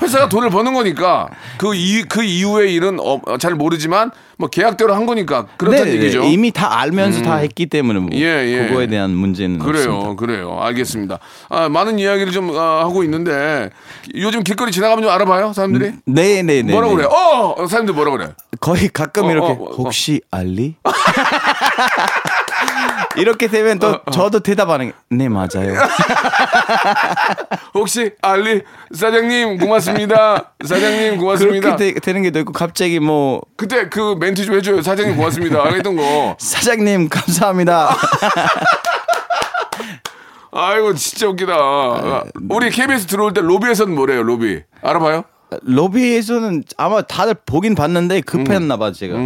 회사가 0.00 0.28
돈을 0.28 0.50
버는 0.50 0.74
거니까 0.74 1.28
그, 1.58 1.74
이, 1.74 2.02
그 2.02 2.24
이후의 2.24 2.74
일은 2.74 2.98
어, 2.98 3.20
어, 3.24 3.38
잘 3.38 3.54
모르지만 3.54 4.10
뭐 4.36 4.48
계약대로 4.48 4.94
한 4.94 5.06
거니까 5.06 5.46
그렇다는 5.56 5.86
네, 5.86 5.92
얘기죠. 5.96 6.24
이미 6.24 6.50
다 6.50 6.80
알면서 6.80 7.22
다 7.22 7.36
했기 7.36 7.66
때문에 7.66 8.00
뭐 8.00 8.10
예, 8.14 8.18
예. 8.18 8.66
그거에 8.66 8.88
대한 8.88 9.10
문제는 9.10 9.58
그래요, 9.60 9.94
없습니다. 9.94 10.14
그래요. 10.16 10.58
알겠습니다. 10.60 11.18
아, 11.48 11.68
많은 11.68 11.98
이야기를 11.98 12.32
좀 12.32 12.50
아, 12.56 12.80
하고 12.80 13.04
있는데 13.04 13.70
요즘 14.16 14.42
길거리 14.42 14.72
지나가면 14.72 15.04
좀 15.04 15.12
알아봐요, 15.12 15.52
사람들이. 15.52 15.92
네, 16.06 16.42
네, 16.42 16.62
네. 16.62 16.72
뭐라 16.72 16.88
네. 16.88 16.94
그래? 16.96 17.06
어, 17.06 17.54
어, 17.56 17.66
사람들 17.66 17.94
뭐라 17.94 18.10
그래? 18.12 18.32
거의 18.62 18.88
가끔 18.88 19.24
어, 19.24 19.30
이렇게 19.32 19.48
어, 19.48 19.56
어, 19.56 19.70
어. 19.70 19.74
혹시 19.74 20.22
알리? 20.30 20.76
이렇게 23.16 23.48
되면 23.48 23.80
또 23.80 24.00
저도 24.12 24.38
대답하는 24.40 24.86
게, 24.86 24.92
네 25.10 25.28
맞아요. 25.28 25.74
혹시 27.74 28.12
알리 28.22 28.62
사장님 28.94 29.58
고맙습니다. 29.58 30.52
사장님 30.64 31.18
고맙습니다. 31.18 31.76
그렇게 31.76 31.98
되, 31.98 32.12
는 32.12 32.22
게도 32.22 32.38
있고 32.40 32.52
갑자기 32.52 33.00
뭐 33.00 33.42
그때 33.56 33.88
그 33.88 34.14
멘트 34.18 34.44
좀 34.44 34.54
해줘요. 34.54 34.80
사장님 34.80 35.16
고맙습니다. 35.16 35.64
했던 35.64 35.96
거. 35.96 36.36
사장님 36.38 37.08
감사합니다. 37.08 37.96
아이고 40.54 40.94
진짜 40.94 41.26
웃기다. 41.26 41.52
아, 41.52 42.22
우리 42.48 42.70
KBS 42.70 43.06
들어올 43.06 43.34
때 43.34 43.40
로비에서는 43.40 43.92
뭐래요? 43.92 44.22
로비 44.22 44.62
알아봐요? 44.82 45.24
로비에서는 45.62 46.64
아마 46.76 47.02
다들 47.02 47.34
보긴 47.46 47.74
봤는데 47.74 48.20
급했나 48.22 48.76
봐 48.76 48.92
제가 48.92 49.16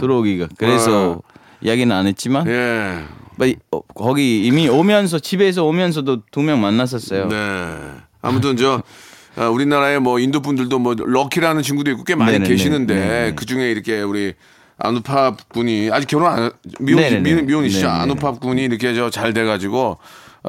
들어오기가. 0.00 0.48
그래서 0.58 1.10
어. 1.12 1.20
이야기는 1.60 1.94
안 1.94 2.06
했지만 2.06 2.46
예. 2.48 2.98
뭐, 3.36 3.46
어, 3.72 3.80
거기 3.94 4.44
이미 4.46 4.68
오면서 4.68 5.18
집에서 5.18 5.64
오면서도 5.64 6.22
두 6.30 6.40
명 6.42 6.60
만났었어요. 6.60 7.28
네. 7.28 7.36
아무튼 8.22 8.56
저 8.56 8.82
아, 9.36 9.48
우리나라에 9.48 9.98
뭐 9.98 10.18
인도 10.18 10.40
분들도 10.40 10.78
뭐 10.78 10.94
럭키라는 10.98 11.62
친구도 11.62 11.90
있고 11.92 12.04
꽤 12.04 12.14
많이 12.14 12.32
네네네. 12.32 12.48
계시는데 12.48 12.94
네네. 12.94 13.32
그 13.36 13.44
중에 13.44 13.70
이렇게 13.70 14.00
우리 14.00 14.32
아누팝 14.78 15.50
군이 15.50 15.90
아직 15.92 16.06
결혼 16.08 16.32
안 16.32 16.50
미혼 16.80 17.22
미혼이시죠? 17.46 17.88
아누팝 17.88 18.40
군이 18.40 18.64
이렇게 18.64 18.94
저 18.94 19.10
잘 19.10 19.32
돼가지고 19.34 19.78
어, 19.78 19.98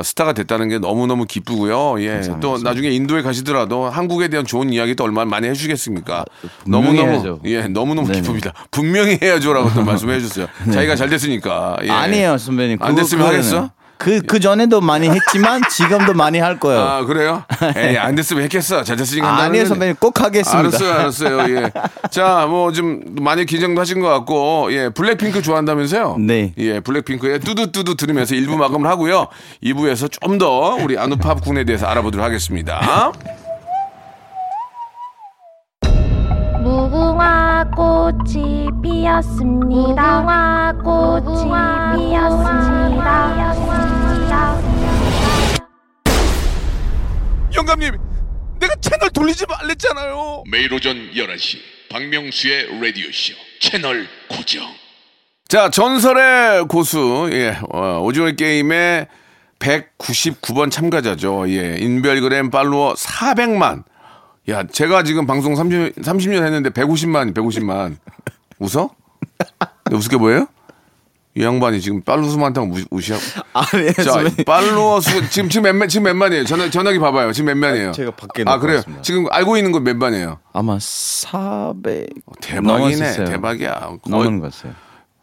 스타가 0.04 0.34
됐다는 0.34 0.70
게 0.70 0.80
너무 0.80 1.08
너무 1.08 1.26
기쁘고요. 1.26 2.02
예. 2.04 2.22
또 2.42 2.58
나중에 2.58 2.90
인도에 2.90 3.22
가시더라도 3.22 3.86
한국에 3.90 4.28
대한 4.28 4.46
좋은 4.46 4.72
이야기 4.72 4.96
또 4.96 5.04
얼마나 5.04 5.30
많이 5.30 5.48
해주겠습니까? 5.48 6.26
너무 6.66 6.88
분명히 6.88 7.06
너무 7.06 7.12
해야죠. 7.14 7.40
예 7.46 7.62
너무 7.68 7.96
너무 7.96 8.08
네네. 8.08 8.22
기쁩니다. 8.22 8.54
분명히 8.72 9.18
해야죠라고 9.22 9.74
또 9.74 9.84
말씀해 9.84 10.20
주셨어요. 10.20 10.48
자기가 10.72 10.96
잘 10.96 11.10
됐으니까. 11.10 11.78
예. 11.84 11.90
아니에요 11.90 12.38
선배님. 12.38 12.78
안 12.82 12.96
됐으면 12.96 13.26
그거는 13.26 13.40
하겠어? 13.40 13.72
그, 13.98 14.22
그 14.22 14.40
전에도 14.40 14.80
많이 14.82 15.10
했지만 15.10 15.62
지금도 15.70 16.14
많이 16.14 16.40
할 16.40 16.60
거예요. 16.60 16.80
아 16.82 17.04
그래요? 17.06 17.44
에이 17.76 17.98
안 17.98 18.16
됐으면 18.16 18.44
했겠어. 18.44 18.84
잘 18.84 18.96
됐으니까 18.96 19.28
아니에요 19.28 19.64
거는- 19.64 19.68
선배님 19.68 19.96
꼭 20.00 20.22
하겠습니다. 20.22 20.60
알았어요, 20.78 20.94
알았어요. 20.94 21.56
예. 21.56 21.72
자, 22.12 22.46
뭐 22.48 22.72
좀 22.72 23.02
많이 23.22 23.46
긴장도 23.46 23.80
하신 23.82 24.02
것 24.02 24.10
같고, 24.10 24.68
예, 24.72 24.90
블랙핑크 24.90 25.42
좋아한다면서요? 25.42 26.18
네. 26.20 26.54
예, 26.58 26.80
블랙핑크의 26.80 27.40
뚜두뚜두 27.40 27.96
들으면서 27.96 28.36
1부 28.36 28.56
마감을 28.58 28.90
하고요. 28.90 29.28
2부에서 29.64 30.12
좀 30.12 30.38
더 30.38 30.76
우리 30.84 30.98
아누팝 31.00 31.42
군에 31.42 31.64
대해서 31.64 31.88
알아보도록 31.88 32.24
하겠습니다. 32.24 33.12
무궁화 36.78 37.72
꽃이 37.76 38.70
피었습니다. 38.84 40.22
무궁화 40.22 40.74
꽃이 40.84 41.50
피었습니다. 41.98 43.58
영감님, 47.56 47.98
내가 48.60 48.76
채널 48.80 49.10
돌리지 49.10 49.46
말랬잖아요. 49.50 50.44
매일 50.52 50.72
오전 50.72 50.96
11시, 51.16 51.58
박명수의 51.90 52.80
라디오 52.80 53.08
쇼 53.12 53.34
채널 53.60 54.08
고정. 54.30 54.62
자, 55.48 55.72
전설의 55.72 56.68
고수, 56.68 57.28
예, 57.32 57.58
어, 57.74 58.02
오징어 58.04 58.30
게임의 58.30 59.08
199번 59.58 60.70
참가자죠. 60.70 61.50
예, 61.50 61.78
인별그램 61.80 62.52
팔로워 62.52 62.94
400만. 62.94 63.84
야, 64.50 64.64
제가 64.66 65.04
지금 65.04 65.26
방송 65.26 65.56
30, 65.56 65.96
30년 65.98 66.44
했는데 66.46 66.70
150만, 66.70 67.34
150만. 67.34 67.98
웃어? 68.60 68.90
내 69.90 69.96
우습게 69.96 70.18
보여요? 70.18 70.48
이 71.36 71.44
양반이 71.44 71.80
지금 71.82 72.02
팔로워 72.02 72.30
수 72.30 72.38
많다고 72.40 72.66
무- 72.68 72.84
무시하고. 72.90 73.24
아니에요 73.54 73.92
자, 73.94 74.04
선배님. 74.04 74.46
팔로워 74.46 75.00
수 75.02 75.30
지금 75.30 75.50
지금 75.50 75.64
몇 75.64 75.74
만, 75.76 75.88
지금 75.88 76.06
몇 76.06 76.16
만이에요? 76.16 76.46
전화 76.46 76.70
전화기 76.70 76.98
봐봐요. 76.98 77.32
지금 77.34 77.48
몇 77.48 77.58
만이에요? 77.58 77.92
제가 77.92 78.12
밖에 78.12 78.44
아 78.48 78.58
그래요? 78.58 78.78
왔습니다. 78.78 79.04
지금 79.04 79.26
알고 79.30 79.58
있는 79.58 79.72
건 79.72 79.84
몇 79.84 79.96
만이에요? 79.98 80.40
아마 80.54 80.78
400 80.80 82.08
대박이네, 82.42 82.96
넘었었어요. 82.96 83.26
대박이야. 83.28 83.98
넘는 84.08 84.40
것 84.40 84.52
같아요. 84.52 84.74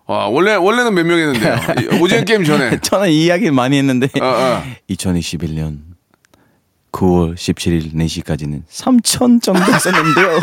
아, 0.07 0.27
원래 0.31 0.55
원래는 0.55 0.95
몇 0.95 1.05
명이었는데요? 1.05 1.57
이 1.97 2.01
오징어 2.01 2.23
게임 2.23 2.45
전에. 2.45 2.79
저는 2.79 3.09
이 3.11 3.25
이야기를 3.25 3.53
많이 3.53 3.77
했는데 3.79 4.07
어, 4.21 4.25
어. 4.25 4.63
2021년 4.91 5.79
9월 6.95 7.35
17일 7.35 7.93
4시까지는 7.93 8.63
3천 8.71 9.43
정도 9.43 9.61
썼는데요. 9.79 10.41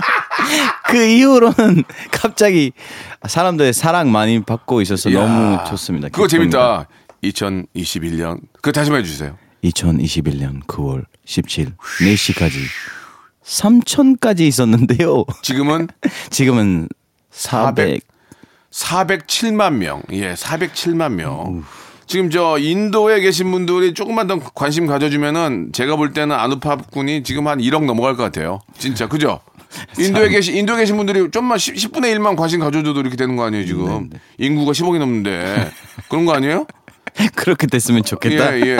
그 0.88 1.04
이후로는 1.04 1.84
갑자기 2.10 2.72
사람들의 3.26 3.72
사랑 3.72 4.10
많이 4.10 4.42
받고 4.42 4.80
있어서 4.82 5.10
이야, 5.10 5.20
너무 5.26 5.58
좋습니다. 5.68 6.08
그거 6.08 6.26
기쁩니다. 6.26 6.86
재밌다. 7.22 7.48
2021년. 7.64 8.40
그거 8.54 8.72
다시 8.72 8.90
말해 8.90 9.04
주세요. 9.04 9.36
2021년 9.64 10.64
9월 10.66 11.04
17일 11.26 11.76
4시까지 11.76 12.52
3천까지 13.44 14.40
있었는데요. 14.40 15.24
지금은 15.42 15.88
지금은 16.30 16.88
400 17.30 18.00
407만 18.70 19.74
명. 19.74 20.02
예, 20.12 20.34
407만 20.34 21.12
명. 21.12 21.64
지금 22.06 22.30
저 22.30 22.58
인도에 22.58 23.20
계신 23.20 23.50
분들이 23.50 23.92
조금만 23.92 24.26
더 24.26 24.38
관심 24.54 24.86
가져주면은 24.86 25.70
제가 25.72 25.96
볼 25.96 26.12
때는 26.12 26.36
아누팝 26.36 26.90
군이 26.90 27.22
지금 27.24 27.48
한 27.48 27.58
1억 27.58 27.84
넘어갈 27.84 28.16
것 28.16 28.22
같아요. 28.22 28.60
진짜 28.78 29.08
그죠? 29.08 29.40
인도에 29.98 30.28
계신 30.28 30.56
인도에 30.56 30.76
계신 30.78 30.96
분들이 30.96 31.28
좀만 31.30 31.58
10, 31.58 31.74
10분의 31.74 32.14
1만 32.16 32.36
관심 32.36 32.60
가져줘도 32.60 33.00
이렇게 33.00 33.16
되는 33.16 33.36
거 33.36 33.44
아니에요 33.44 33.62
네, 33.62 33.66
지금 33.66 34.10
인구가 34.38 34.72
10억이 34.72 34.98
넘는데 34.98 35.70
그런 36.08 36.24
거 36.24 36.32
아니에요? 36.32 36.66
그렇게 37.34 37.66
됐으면 37.66 38.02
좋겠다. 38.04 38.58
예 38.60 38.62
예. 38.62 38.76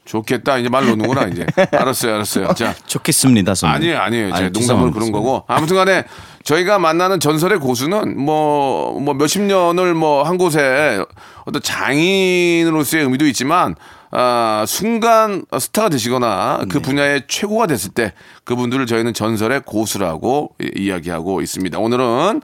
어, 0.00 0.04
좋겠다 0.04 0.58
이제 0.58 0.68
말 0.68 0.86
놓는구나 0.86 1.28
이제. 1.28 1.46
알았어요 1.72 2.14
알았어요. 2.16 2.54
자 2.54 2.74
좋겠습니다. 2.86 3.54
선배님. 3.54 3.90
아니에요, 3.96 4.02
아니에요. 4.02 4.34
아니, 4.34 4.50
농담으로 4.50 4.90
그런. 4.92 5.12
거고. 5.12 5.44
아무튼 5.46 5.76
간에 5.76 6.04
저희가 6.44 6.78
만나는 6.78 7.20
전설의 7.20 7.58
고수는 7.60 8.18
뭐, 8.18 8.98
뭐 9.00 9.14
몇십 9.14 9.42
년을 9.42 9.94
뭐 9.94 10.24
한 10.24 10.38
곳에 10.38 11.02
어떤 11.44 11.62
장인으로서의 11.62 13.04
의미도 13.04 13.26
있지만, 13.28 13.74
아, 14.10 14.64
순간 14.66 15.44
스타가 15.58 15.88
되시거나 15.90 16.60
그 16.68 16.78
네. 16.78 16.82
분야의 16.82 17.22
최고가 17.28 17.66
됐을 17.66 17.90
때 17.90 18.12
그분들을 18.44 18.86
저희는 18.86 19.14
전설의 19.14 19.62
고수라고 19.64 20.54
이- 20.60 20.70
이야기하고 20.86 21.40
있습니다. 21.42 21.78
오늘은 21.78 22.42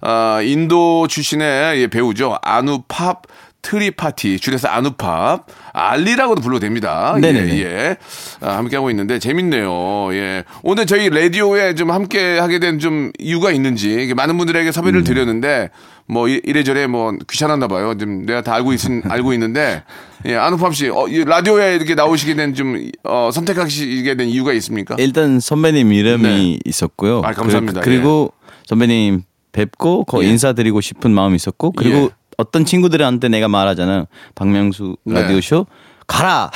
아, 0.00 0.40
인도 0.44 1.08
출신의 1.08 1.80
예, 1.82 1.86
배우죠. 1.88 2.38
아누팝 2.42 3.22
트리파티 3.60 4.38
줄여서 4.38 4.68
아누팝 4.68 5.46
알리라고도 5.72 6.40
불러도 6.40 6.60
됩니다. 6.60 7.16
네네네. 7.20 7.58
예, 7.58 7.62
예. 7.64 7.96
아, 8.40 8.56
함께 8.56 8.76
하고 8.76 8.88
있는데 8.90 9.18
재밌네요. 9.18 10.08
예. 10.12 10.44
오늘 10.62 10.86
저희 10.86 11.10
라디오에 11.10 11.74
좀 11.74 11.90
함께 11.90 12.38
하게 12.38 12.58
된 12.60 12.78
좀 12.78 13.10
이유가 13.18 13.50
있는지 13.50 14.12
많은 14.14 14.38
분들에게 14.38 14.70
섭외를 14.70 15.02
드렸는데 15.02 15.70
뭐 16.06 16.28
이- 16.28 16.40
이래저래 16.44 16.86
뭐 16.86 17.12
귀찮았나 17.28 17.66
봐요. 17.66 17.96
좀 17.98 18.24
내가 18.24 18.40
다 18.42 18.54
알고 18.54 18.72
있 18.72 18.78
알고 19.10 19.32
있는데 19.34 19.82
예, 20.26 20.36
아누팝 20.36 20.74
씨 20.74 20.88
어, 20.88 21.08
이 21.08 21.24
라디오에 21.24 21.74
이렇게 21.74 21.94
나오시게 21.94 22.34
된 22.34 22.54
좀 22.54 22.90
어, 23.04 23.30
선택하시게 23.32 24.14
된 24.14 24.28
이유가 24.28 24.52
있습니까? 24.54 24.94
일단 24.98 25.40
선배님 25.40 25.92
이름이 25.92 26.22
네. 26.22 26.58
있었고요. 26.64 27.22
아, 27.24 27.32
감사합니다. 27.32 27.80
그, 27.80 27.90
리고 27.90 28.32
선배님 28.66 29.22
뵙고 29.52 30.04
거 30.04 30.22
예. 30.24 30.28
인사드리고 30.28 30.80
싶은 30.80 31.10
마음이 31.10 31.34
있었고 31.36 31.72
그리고 31.72 31.96
예. 31.96 32.08
어떤 32.38 32.64
친구들한테 32.64 33.28
내가 33.28 33.48
말하잖아요. 33.48 34.06
박명수 34.34 34.96
네. 35.04 35.20
라디오 35.22 35.40
쇼 35.40 35.66
가라 36.06 36.50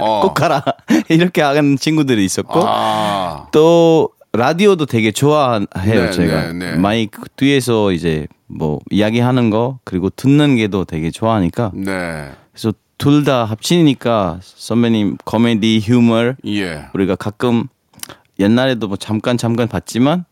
어. 0.00 0.20
꼭 0.24 0.34
가라 0.34 0.64
이렇게 1.08 1.42
하는 1.42 1.76
친구들이 1.76 2.24
있었고 2.24 2.62
아, 2.66 3.46
또 3.52 4.10
라디오도 4.32 4.86
되게 4.86 5.12
좋아해요 5.12 5.66
네, 5.84 6.10
제가 6.10 6.52
네, 6.52 6.52
네. 6.52 6.76
마이크 6.76 7.22
뒤에서 7.36 7.92
이제 7.92 8.26
뭐 8.46 8.80
이야기하는 8.90 9.50
거 9.50 9.78
그리고 9.84 10.10
듣는 10.10 10.56
게도 10.56 10.84
되게 10.86 11.10
좋아하니까 11.10 11.70
네. 11.74 12.30
그래서 12.52 12.72
둘 12.98 13.24
다 13.24 13.44
합치니까 13.44 14.40
선배님 14.42 15.18
코미디 15.26 15.80
휴머 15.84 16.32
예. 16.46 16.86
우리가 16.94 17.14
가끔 17.14 17.68
옛날에도 18.40 18.88
뭐 18.88 18.96
잠깐 18.96 19.36
잠깐 19.36 19.68
봤지만 19.68 20.24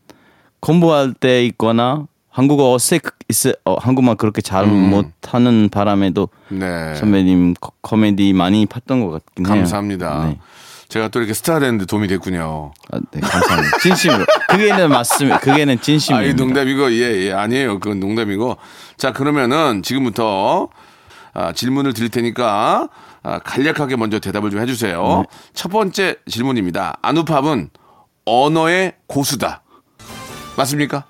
공부할 0.61 1.13
때 1.13 1.45
있거나 1.45 2.07
한국어 2.35 2.73
어색 2.73 3.03
있어 3.29 3.53
어, 3.63 3.75
한국말 3.79 4.17
그렇게 4.17 4.41
잘 4.41 4.65
음. 4.65 4.89
못하는 4.89 5.69
바람에도 5.69 6.27
네. 6.49 6.93
선배님 6.95 7.53
코, 7.61 7.71
코미디 7.79 8.33
많이 8.33 8.65
봤던 8.65 9.05
것 9.05 9.11
같긴 9.11 9.45
해요. 9.45 9.55
감사합니다. 9.55 10.25
네. 10.25 10.39
제가 10.89 11.07
또 11.07 11.19
이렇게 11.19 11.33
스타 11.33 11.59
되는데 11.59 11.85
도움이 11.85 12.09
됐군요. 12.09 12.73
아, 12.91 12.99
네, 13.11 13.21
감사합니다. 13.21 13.77
진심으로. 13.77 14.25
그게는 14.49 14.89
맞습니다. 14.89 15.39
그게는 15.39 15.71
아, 15.71 15.75
이 15.75 15.81
진심입니다. 15.81 16.35
농담이고, 16.35 16.91
예, 16.91 17.25
예, 17.25 17.31
아니에요. 17.31 17.79
그건 17.79 18.01
농담이고. 18.01 18.57
자, 18.97 19.13
그러면은 19.13 19.81
지금부터 19.81 20.67
아, 21.33 21.53
질문을 21.53 21.93
드릴 21.93 22.09
테니까 22.09 22.89
아, 23.23 23.39
간략하게 23.39 23.95
먼저 23.95 24.19
대답을 24.19 24.51
좀 24.51 24.59
해주세요. 24.59 25.23
네. 25.23 25.37
첫 25.53 25.69
번째 25.69 26.17
질문입니다. 26.29 26.97
아누팝은 27.01 27.69
언어의 28.25 28.93
고수다. 29.07 29.63
맞습니까? 30.57 31.05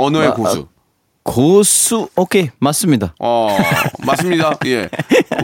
언어의 0.00 0.28
아, 0.28 0.34
고수. 0.34 0.66
고수 1.22 2.08
오케이 2.16 2.48
맞습니다. 2.58 3.14
어, 3.20 3.54
맞습니다. 4.06 4.56
예. 4.66 4.88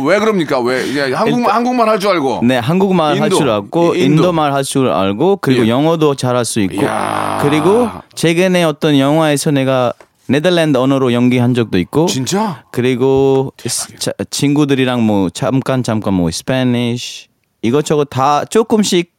왜 0.01 0.19
그럽니까? 0.19 0.59
왜? 0.61 0.83
예, 0.97 1.13
한국말, 1.13 1.55
한국말 1.55 1.89
할 1.89 1.99
줄 2.01 2.11
알고. 2.11 2.41
네, 2.45 2.57
한국말 2.57 3.21
할 3.21 3.31
줄 3.31 3.49
알고 3.51 3.95
이- 3.95 4.01
인도. 4.05 4.15
인도 4.23 4.33
말 4.33 4.53
할 4.53 4.65
줄 4.65 4.89
알고 4.89 5.37
그리고 5.37 5.65
예. 5.67 5.69
영어도 5.69 6.15
잘 6.15 6.35
할 6.35 6.45
수 6.47 6.61
있고 6.61 6.77
이야. 6.83 7.39
그리고 7.43 7.89
최근에 8.15 8.65
어떤 8.65 8.99
영화에서 8.99 9.51
내가 9.51 9.93
네덜란드 10.29 10.79
언어로 10.79 11.13
연기한 11.13 11.55
적도 11.55 11.79
있고 11.79 12.07
진짜? 12.07 12.65
그리고 12.73 13.53
자- 13.99 14.13
친구들이랑 14.31 15.03
뭐 15.07 15.29
잠깐 15.31 15.83
잠깐 15.85 16.15
뭐 16.15 16.31
Spanish 16.31 17.29
이것저것 17.63 18.07
다 18.07 18.45
조금씩 18.47 19.13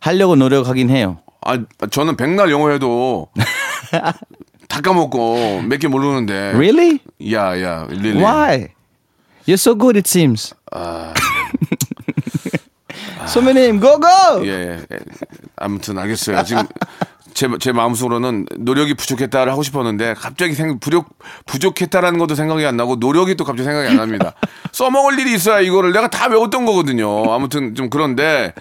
하려고 0.00 0.36
노력하긴 0.36 0.90
해요. 0.90 1.18
아, 1.44 1.56
저는 1.90 2.16
백날 2.16 2.50
영어 2.50 2.70
해도 2.70 3.28
다 4.68 4.80
까먹고 4.80 5.62
몇 5.62 5.78
개 5.80 5.88
모르는데. 5.88 6.52
Really? 6.54 7.00
야, 7.32 7.60
야, 7.62 7.86
really. 7.90 8.18
Why? 8.22 8.68
You're 9.46 9.54
so 9.54 9.76
good 9.76 9.96
it 9.98 10.08
seems. 10.08 10.54
아. 10.72 11.12
선배님 13.26 13.80
go 13.80 13.90
go! 13.90 14.06
예, 14.46 14.78
예. 14.90 14.98
아무튼 15.56 15.98
알겠어요. 15.98 16.44
지금 16.44 16.62
제, 17.34 17.48
제 17.60 17.72
마음속으로는 17.72 18.46
노력이 18.58 18.94
부족했다를 18.94 19.52
하고 19.52 19.62
싶었는데 19.62 20.14
갑자기 20.14 20.54
생, 20.54 20.78
부족, 20.78 21.18
부족했다라는 21.46 22.18
것도 22.18 22.34
생각이 22.34 22.64
안 22.64 22.76
나고 22.76 22.96
노력이 22.96 23.36
또 23.36 23.44
갑자기 23.44 23.64
생각이 23.64 23.88
안 23.88 23.96
납니다. 23.96 24.32
써먹을 24.72 25.18
일이 25.18 25.34
있어야 25.34 25.60
이거를 25.60 25.92
내가 25.92 26.08
다 26.08 26.28
외웠던 26.28 26.64
거거든요. 26.64 27.32
아무튼 27.32 27.74
좀 27.74 27.90
그런데 27.90 28.52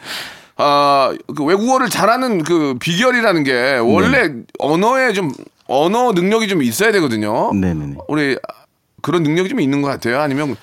아, 0.57 1.13
그 1.35 1.43
외국어를 1.43 1.89
잘하는 1.89 2.43
그 2.43 2.75
비결이라는 2.79 3.43
게 3.43 3.77
원래 3.77 4.31
언어에 4.59 5.13
좀 5.13 5.31
언어 5.67 6.11
능력이 6.13 6.47
좀 6.47 6.61
있어야 6.63 6.91
되거든요. 6.93 7.51
네네네. 7.53 7.95
우리 8.07 8.37
그런 9.01 9.23
능력이 9.23 9.49
좀 9.49 9.59
있는 9.59 9.81
것 9.81 9.89
같아요. 9.89 10.19
아니면 10.19 10.55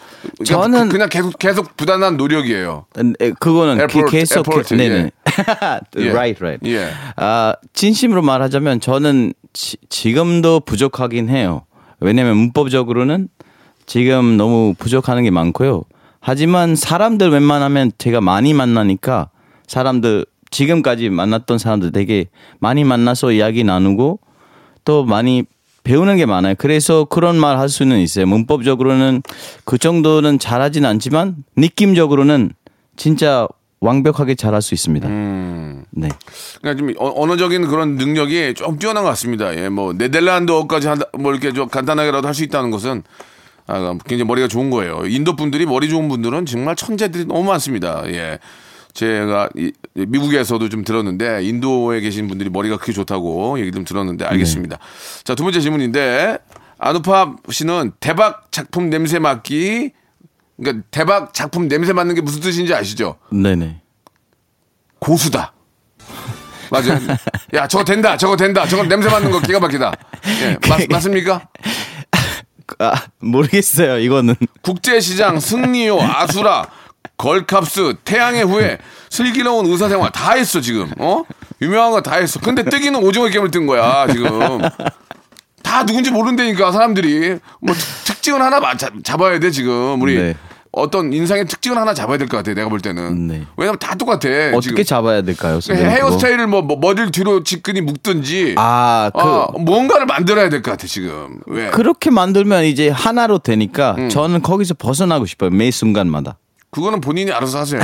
저는- 0.44 0.90
그냥 0.90 1.08
계속 1.08 1.38
계속 1.38 1.76
부단한 1.76 2.16
노력이에요. 2.16 2.86
에, 3.20 3.30
그거는 3.38 3.86
기- 3.86 4.02
계속 4.10 4.46
airport, 4.48 4.74
네 4.76 4.88
네. 4.88 5.10
예. 5.98 6.10
right, 6.10 6.42
right. 6.44 6.70
예. 6.70 6.90
아 7.16 7.54
진심으로 7.72 8.22
말하자면 8.22 8.80
저는 8.80 9.32
지, 9.52 9.76
지금도 9.88 10.60
부족하긴 10.60 11.28
해요. 11.28 11.62
왜냐면 12.00 12.36
문법적으로는 12.36 13.28
지금 13.86 14.36
너무 14.36 14.74
부족하는 14.78 15.22
게 15.22 15.30
많고요. 15.30 15.82
하지만 16.20 16.74
사람들 16.74 17.30
웬만하면 17.30 17.92
제가 17.98 18.20
많이 18.20 18.52
만나니까 18.54 19.28
사람들 19.66 20.24
지금까지 20.50 21.10
만났던 21.10 21.58
사람들 21.58 21.92
되게 21.92 22.26
많이 22.60 22.82
만나서 22.84 23.32
이야기 23.32 23.62
나누고 23.64 24.20
또 24.84 25.04
많이 25.04 25.44
배우는 25.82 26.16
게 26.16 26.24
많아요. 26.26 26.54
그래서 26.56 27.04
그런 27.04 27.36
말 27.38 27.58
할 27.58 27.68
수는 27.68 27.98
있어요. 27.98 28.26
문법적으로는 28.26 29.22
그 29.64 29.76
정도는 29.78 30.38
잘하진 30.38 30.84
않지만 30.86 31.36
느낌적으로는 31.56 32.52
진짜 32.96 33.46
완벽하게 33.80 34.34
잘할 34.34 34.62
수 34.62 34.72
있습니다. 34.72 35.06
음. 35.08 35.84
네. 35.90 36.08
그러니까 36.62 36.78
좀 36.78 36.94
어- 36.98 37.22
언어적인 37.22 37.66
그런 37.66 37.96
능력이 37.96 38.54
좀 38.54 38.78
뛰어난 38.78 39.02
것 39.02 39.10
같습니다. 39.10 39.54
예, 39.56 39.68
뭐 39.68 39.92
네덜란드어까지 39.92 40.88
한다, 40.88 41.04
뭐 41.18 41.32
이렇게 41.32 41.52
좀 41.52 41.68
간단하게라도 41.68 42.26
할 42.26 42.34
수 42.34 42.44
있다는 42.44 42.70
것은 42.70 43.02
아, 43.66 43.96
굉장히 44.06 44.24
머리가 44.26 44.48
좋은 44.48 44.70
거예요. 44.70 45.02
인도 45.06 45.36
분들이 45.36 45.66
머리 45.66 45.88
좋은 45.88 46.08
분들은 46.08 46.46
정말 46.46 46.76
천재들이 46.76 47.26
너무 47.26 47.44
많습니다. 47.44 48.02
예. 48.08 48.38
제가 48.94 49.48
이- 49.56 49.72
미국에서도 49.94 50.68
좀 50.68 50.84
들었는데 50.84 51.42
인도에 51.44 52.00
계신 52.00 52.28
분들이 52.28 52.48
머리가 52.48 52.76
그렇게 52.76 52.92
좋다고 52.92 53.58
얘기 53.60 53.72
좀 53.72 53.84
들었는데 53.84 54.24
알겠습니다. 54.24 54.78
자, 55.24 55.34
두 55.34 55.42
번째 55.42 55.60
질문인데 55.60 56.38
아누팝 56.78 57.38
씨는 57.50 57.92
대박 58.00 58.50
작품 58.52 58.90
냄새 58.90 59.18
맡기 59.18 59.90
그러니까 60.56 60.86
대박 60.92 61.34
작품 61.34 61.68
냄새 61.68 61.92
맡는 61.92 62.14
게 62.14 62.20
무슨 62.20 62.40
뜻인지 62.40 62.72
아시죠? 62.72 63.16
네네. 63.30 63.80
고수다. 65.00 65.52
맞아요. 66.70 66.98
야, 67.54 67.66
저거 67.68 67.84
된다. 67.84 68.16
저거 68.16 68.36
된다. 68.36 68.66
저거 68.66 68.84
냄새 68.84 69.08
맡는 69.10 69.30
거 69.30 69.40
기가 69.40 69.58
막히다. 69.60 69.92
예, 70.42 70.56
맞, 70.68 70.80
맞습니까? 70.88 71.48
아 72.78 72.94
모르겠어요. 73.20 73.98
이거는 73.98 74.34
국제시장, 74.62 75.38
승리호, 75.40 76.00
아수라, 76.00 76.66
걸캅스, 77.24 77.94
태양의 78.04 78.44
후예, 78.44 78.78
슬기로운 79.10 79.66
의사생활 79.66 80.10
다 80.12 80.32
했어, 80.32 80.60
지금. 80.60 80.90
어? 80.98 81.22
유명한 81.62 81.90
거 81.92 82.00
다 82.02 82.16
했어. 82.16 82.38
근데 82.40 82.62
뜨기는 82.64 83.02
오징어 83.02 83.28
게임을 83.28 83.50
뜬 83.50 83.66
거야, 83.66 84.06
지금. 84.12 84.60
다 85.62 85.86
누군지 85.86 86.10
모른다니까, 86.10 86.70
사람들이. 86.72 87.38
뭐, 87.60 87.74
특- 87.74 88.04
특징을 88.04 88.42
하나 88.42 88.60
마- 88.60 88.76
잡- 88.76 88.92
잡아야 89.02 89.38
돼, 89.40 89.50
지금. 89.50 90.00
우리. 90.02 90.16
네. 90.16 90.36
어떤 90.76 91.12
인상의 91.12 91.46
특징을 91.46 91.78
하나 91.78 91.94
잡아야 91.94 92.18
될 92.18 92.26
것 92.28 92.36
같아, 92.38 92.52
내가 92.52 92.68
볼 92.68 92.80
때는. 92.80 93.28
네. 93.28 93.46
왜냐면 93.56 93.78
다 93.78 93.94
똑같아. 93.94 94.28
어떻게 94.52 94.60
지금. 94.60 94.84
잡아야 94.84 95.22
될까요? 95.22 95.60
그거? 95.62 95.72
헤어스타일을 95.72 96.48
뭐, 96.48 96.62
뭐 96.62 96.76
머리를 96.78 97.12
뒤로 97.12 97.44
지끈히 97.44 97.80
묶든지 97.80 98.56
아, 98.58 99.08
그 99.14 99.20
어, 99.20 99.52
뭔가를 99.60 100.04
만들어야 100.06 100.48
될 100.48 100.62
것 100.62 100.72
같아 100.72 100.88
지금 100.88 101.38
왜 101.46 101.70
그렇게 101.70 102.10
만들면 102.10 102.64
이제 102.64 102.88
하나로 102.88 103.38
되니까 103.38 103.94
음. 103.98 104.08
저는 104.08 104.42
거기서 104.42 104.74
벗어나고 104.74 105.26
싶어요. 105.26 105.50
매 105.50 105.70
순간마다. 105.70 106.38
그거는 106.74 107.00
본인이 107.00 107.30
알아서 107.32 107.60
하세요 107.60 107.80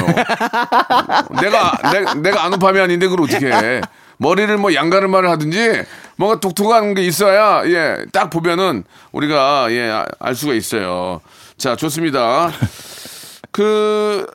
내가 1.41 1.73
내, 1.93 2.15
내가 2.21 2.45
아누팜이 2.45 2.81
아닌데 2.81 3.07
그걸 3.07 3.25
어떻게 3.25 3.47
해 3.51 3.81
머리를 4.19 4.55
뭐 4.59 4.75
양가르마를 4.75 5.31
하든지 5.31 5.83
뭔가 6.17 6.41
독특한 6.41 6.95
게 6.95 7.03
있어야 7.07 7.63
예 7.67 8.05
딱 8.13 8.29
보면은 8.31 8.85
우리가 9.13 9.69
예 9.73 10.05
알 10.19 10.35
수가 10.35 10.55
있어요 10.55 11.21
자 11.57 11.77
좋습니다 11.77 12.51
그 13.53 14.27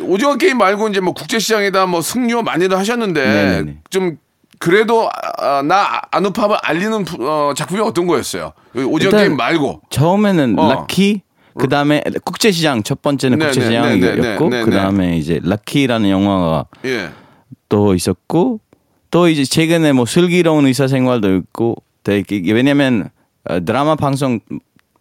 오징어 0.00 0.36
게임 0.36 0.58
말고 0.58 0.88
이제 0.88 1.00
뭐 1.00 1.12
국제 1.14 1.38
시장에다 1.38 1.86
뭐 1.86 2.00
승려 2.00 2.42
많이들 2.42 2.78
하셨는데 2.78 3.20
네네네. 3.26 3.76
좀 3.90 4.16
그래도 4.60 5.10
아, 5.38 5.62
나 5.62 6.00
아누팝을 6.10 6.56
알리는 6.62 7.04
부- 7.04 7.18
어, 7.28 7.52
작품이 7.54 7.80
어떤 7.80 8.06
거였어요? 8.06 8.52
오징어 8.74 9.10
게임 9.18 9.36
말고. 9.36 9.82
처음에는 9.90 10.58
어. 10.58 10.72
라키 10.72 11.20
그 11.58 11.68
다음에 11.68 12.02
국제시장 12.24 12.82
첫 12.82 13.02
번째는 13.02 13.38
네, 13.38 13.44
네, 13.44 13.50
국제시장이었고 13.50 14.48
네, 14.48 14.50
네, 14.50 14.58
네, 14.58 14.64
그 14.64 14.70
다음에 14.70 15.16
이제 15.16 15.40
라키라는 15.42 16.10
영화가 16.10 16.66
예. 16.84 17.10
또 17.68 17.94
있었고 17.94 18.60
또 19.10 19.28
이제 19.28 19.44
최근에 19.44 19.92
뭐 19.92 20.06
슬기로운 20.06 20.66
의사생활도 20.66 21.36
있고 21.36 21.76
되게 22.02 22.42
왜냐면 22.52 23.10
어, 23.48 23.64
드라마 23.64 23.94
방송 23.94 24.40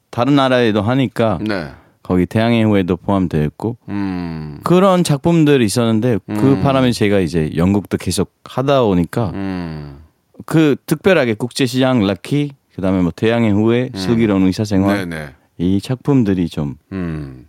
다른 0.10 0.36
나라에도 0.36 0.82
하니까 0.82 1.40
네. 1.42 1.72
거기 2.04 2.26
태양의 2.26 2.66
후예도 2.66 2.98
포함되어 2.98 3.44
있고 3.46 3.78
음. 3.90 4.60
그런 4.64 5.04
작품들이 5.04 5.66
있었는데 5.66 6.20
그 6.28 6.60
바람에 6.62 6.92
제가 6.92 7.20
이제 7.20 7.50
연극도 7.56 7.98
계속 7.98 8.34
하다 8.44 8.84
오니까 8.84 9.32
음. 9.34 10.00
그 10.46 10.76
특별하게 10.86 11.34
국제시장 11.34 12.06
라키 12.06 12.52
그다음에 12.76 13.02
뭐 13.02 13.12
태양의 13.16 13.52
후예 13.54 13.92
슬기로운 13.96 14.44
의사생활 14.44 15.04
음. 15.04 15.10
네네. 15.10 15.30
이 15.64 15.80
작품들이 15.82 16.50
좀 16.50 16.76
음. 16.92 17.48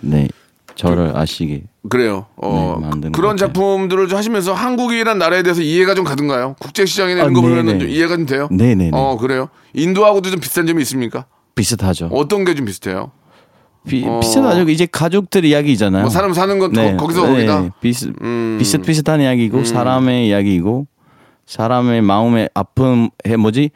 네, 0.00 0.28
저를 0.74 1.16
아시게 1.16 1.62
그래요. 1.88 2.26
어, 2.36 2.80
네, 3.00 3.10
그런. 3.10 3.36
작품들을 3.36 4.08
좀 4.08 4.18
하시면서 4.18 4.52
한국이란 4.54 5.18
나라에 5.18 5.42
대해서 5.42 5.62
이해가 5.62 5.94
좀 5.94 6.04
가든가요? 6.04 6.56
국제 6.58 6.84
시장이나 6.84 7.20
이런 7.22 7.30
아, 7.30 7.40
거 7.40 7.46
네네. 7.46 7.62
보면 7.62 7.78
좀 7.80 7.88
이해가 7.88 8.16
좀 8.16 8.26
돼요? 8.26 8.48
네네네. 8.50 8.90
어, 8.92 9.16
그래요. 9.18 9.48
인도하고도 9.74 10.30
좀 10.30 10.40
비슷한 10.40 10.66
점이 10.66 10.82
있습니까? 10.82 11.26
비슷하죠. 11.54 12.06
어떤 12.12 12.44
게 12.44 12.54
좀 12.54 12.64
비슷해요? 12.66 13.12
비, 13.86 14.02
어. 14.06 14.18
비슷하죠. 14.20 14.68
이제 14.70 14.86
가족들 14.90 15.44
이야기잖아요. 15.44 16.02
뭐 16.02 16.10
사람 16.10 16.32
사는 16.32 16.58
건 16.58 16.72
거- 16.72 16.96
거기서 16.96 17.26
거기다? 17.26 17.68
비슷 17.80 18.12
음. 18.22 18.56
비슷 18.58 18.82
비슷한 18.82 19.20
이야기고 19.20 19.64
사람의 19.64 20.26
이야기고 20.28 20.86
사람의 21.46 22.00
마음의 22.02 22.48
아픔 22.54 23.10
해 23.26 23.36
뭐지 23.36 23.70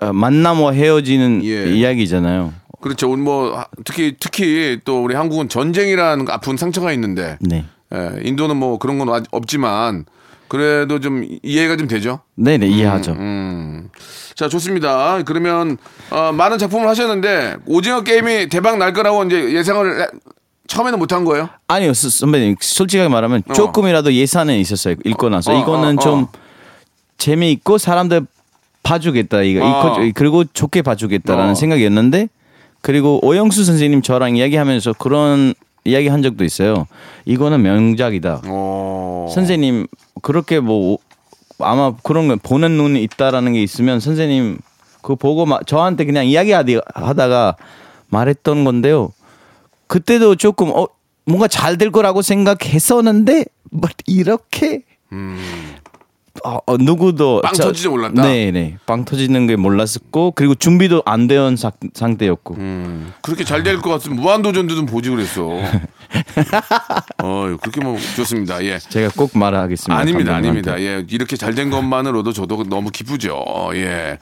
어, 0.00 0.12
만나고 0.12 0.72
헤어지는 0.72 1.42
예. 1.44 1.74
이야기잖아요. 1.74 2.52
그렇죠. 2.80 3.08
뭐 3.16 3.56
하- 3.58 3.66
특히 3.84 4.14
특히 4.18 4.78
또 4.84 5.02
우리 5.02 5.14
한국은 5.14 5.48
전쟁이라는 5.48 6.24
그 6.24 6.32
아픈 6.32 6.56
상처가 6.56 6.92
있는데 6.92 7.36
네. 7.40 7.64
예, 7.94 8.20
인도는 8.22 8.56
뭐 8.56 8.78
그런 8.78 8.98
건 8.98 9.24
없지만 9.30 10.04
그래도 10.48 11.00
좀 11.00 11.24
이해가 11.42 11.76
좀 11.76 11.88
되죠. 11.88 12.20
네네 12.36 12.66
이해하죠. 12.68 13.12
음. 13.12 13.90
자, 14.34 14.48
좋습니다. 14.48 15.22
그러면 15.24 15.76
어, 16.10 16.30
많은 16.32 16.58
작품을 16.58 16.88
하셨는데 16.88 17.56
오징어 17.66 18.02
게임이 18.02 18.48
대박 18.48 18.78
날 18.78 18.92
거라고 18.92 19.24
이제 19.24 19.52
예상을 19.52 20.00
해- 20.00 20.06
처음에는 20.68 20.98
못한 20.98 21.24
거예요? 21.24 21.48
아니요 21.66 21.92
스- 21.94 22.10
선배님 22.10 22.56
솔직하게 22.60 23.08
말하면 23.08 23.42
어. 23.48 23.52
조금이라도 23.52 24.12
예산은 24.12 24.56
있었어요. 24.58 24.94
읽고 25.04 25.28
나서 25.30 25.52
어, 25.56 25.60
이거는 25.60 25.98
어, 25.98 26.02
좀 26.02 26.22
어. 26.24 26.28
재미있고 27.16 27.78
사람들 27.78 28.26
봐주겠다 28.82 29.42
이거 29.42 29.66
어. 29.66 29.96
그리고 30.14 30.44
좋게 30.44 30.82
봐주겠다라는 30.82 31.52
어. 31.52 31.54
생각이었는데 31.54 32.28
그리고 32.88 33.20
오영수 33.22 33.64
선생님 33.66 34.00
저랑 34.00 34.36
이야기하면서 34.36 34.94
그런 34.94 35.52
이야기 35.84 36.08
한 36.08 36.22
적도 36.22 36.42
있어요. 36.42 36.86
이거는 37.26 37.60
명작이다. 37.60 38.40
어. 38.46 39.28
선생님 39.34 39.86
그렇게 40.22 40.58
뭐 40.58 40.96
아마 41.58 41.94
그런 42.02 42.28
거 42.28 42.36
보는 42.36 42.70
눈이 42.78 43.02
있다라는 43.02 43.52
게 43.52 43.62
있으면 43.62 44.00
선생님 44.00 44.56
그거 45.02 45.16
보고 45.16 45.44
마- 45.44 45.60
저한테 45.66 46.06
그냥 46.06 46.24
이야기하다가 46.24 47.56
말했던 48.08 48.64
건데요. 48.64 49.12
그때도 49.86 50.36
조금 50.36 50.70
어 50.70 50.86
뭔가 51.26 51.46
잘 51.46 51.76
될 51.76 51.90
거라고 51.90 52.22
생각했었는데 52.22 53.44
뭐 53.70 53.90
이렇게 54.06 54.84
어, 56.44 56.58
어, 56.66 56.76
누구도 56.76 57.38
음. 57.38 57.42
빵 57.42 57.52
터질 57.52 57.82
줄 57.82 57.90
몰랐다? 57.90 58.22
네네 58.22 58.78
빵 58.86 59.04
터지는 59.04 59.46
게 59.46 59.56
몰랐었고 59.56 60.32
그리고 60.34 60.54
준비도 60.54 61.02
안 61.06 61.26
되온 61.26 61.56
사- 61.56 61.72
상태였고 61.94 62.54
음, 62.54 63.12
그렇게 63.22 63.44
잘 63.44 63.62
될 63.62 63.80
것 63.80 63.90
같으면 63.90 64.18
무한 64.20 64.42
도전도 64.42 64.74
좀 64.74 64.86
보지 64.86 65.10
그랬어. 65.10 65.48
어, 67.22 67.56
그렇게 67.60 67.80
뭐 67.80 67.96
좋습니다. 68.16 68.64
예. 68.64 68.78
제가 68.78 69.10
꼭 69.16 69.36
말하겠습니다. 69.36 70.00
아닙니다, 70.00 70.32
감독님한테. 70.32 70.70
아닙니다. 70.70 70.98
예, 71.00 71.04
이렇게 71.10 71.36
잘 71.36 71.54
된 71.54 71.70
것만으로도 71.70 72.32
저도 72.32 72.64
너무 72.64 72.90
기쁘죠. 72.90 73.44
예. 73.74 74.18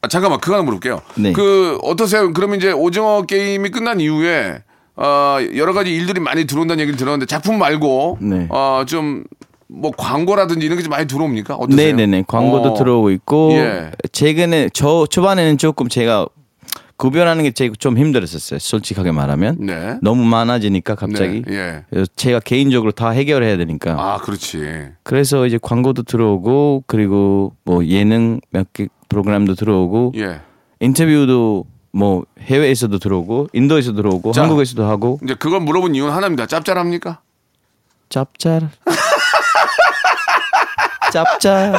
아, 0.00 0.08
잠깐만, 0.08 0.40
그거 0.40 0.54
하나 0.54 0.64
물어볼게요. 0.64 1.02
네. 1.16 1.32
그 1.32 1.78
어떠세요? 1.82 2.32
그러면 2.32 2.56
이제 2.58 2.72
오징어 2.72 3.22
게임이 3.22 3.68
끝난 3.70 4.00
이후에 4.00 4.62
어, 4.96 5.38
여러 5.56 5.72
가지 5.74 5.94
일들이 5.94 6.18
많이 6.20 6.44
들어온다는 6.46 6.80
얘기를 6.80 6.96
들었는데 6.98 7.26
작품 7.26 7.58
말고 7.58 8.18
네. 8.20 8.46
어, 8.50 8.84
좀 8.86 9.24
뭐 9.74 9.90
광고라든지 9.96 10.66
이런 10.66 10.76
게 10.78 10.82
좀 10.84 10.90
많이 10.90 11.06
들어옵니까? 11.06 11.54
어떠세요? 11.56 11.96
네네네 11.96 12.24
광고도 12.26 12.72
어. 12.72 12.74
들어오고 12.74 13.10
있고 13.12 13.52
예. 13.52 13.90
최근에 14.12 14.70
저 14.72 15.06
초반에는 15.08 15.58
조금 15.58 15.88
제가 15.88 16.26
구별하는 16.96 17.42
게 17.42 17.50
제가 17.50 17.74
좀 17.78 17.98
힘들었었어요. 17.98 18.58
솔직하게 18.60 19.10
말하면 19.12 19.56
네. 19.60 19.98
너무 20.02 20.24
많아지니까 20.24 20.94
갑자기 20.94 21.42
네, 21.46 21.82
예. 21.94 22.04
제가 22.16 22.38
개인적으로 22.40 22.92
다 22.92 23.10
해결해야 23.10 23.56
되니까 23.56 23.92
아, 23.98 24.18
그렇지. 24.18 24.90
그래서 25.02 25.46
이제 25.46 25.58
광고도 25.60 26.02
들어오고 26.04 26.84
그리고 26.86 27.54
뭐 27.64 27.84
예능 27.86 28.40
몇 28.50 28.66
개 28.72 28.86
프로그램도 29.08 29.54
들어오고 29.56 30.12
예. 30.16 30.40
인터뷰도 30.80 31.64
뭐 31.92 32.24
해외에서도 32.40 32.98
들어오고 32.98 33.48
인도에서 33.52 33.92
들어오고 33.94 34.32
자. 34.32 34.42
한국에서도 34.42 34.84
하고 34.84 35.18
이제 35.24 35.34
그걸 35.34 35.60
물어본 35.60 35.94
이유는 35.94 36.12
하나입니다. 36.12 36.46
짭짤합니까? 36.46 37.20
짭짤 38.08 38.70
짭짤 41.12 41.72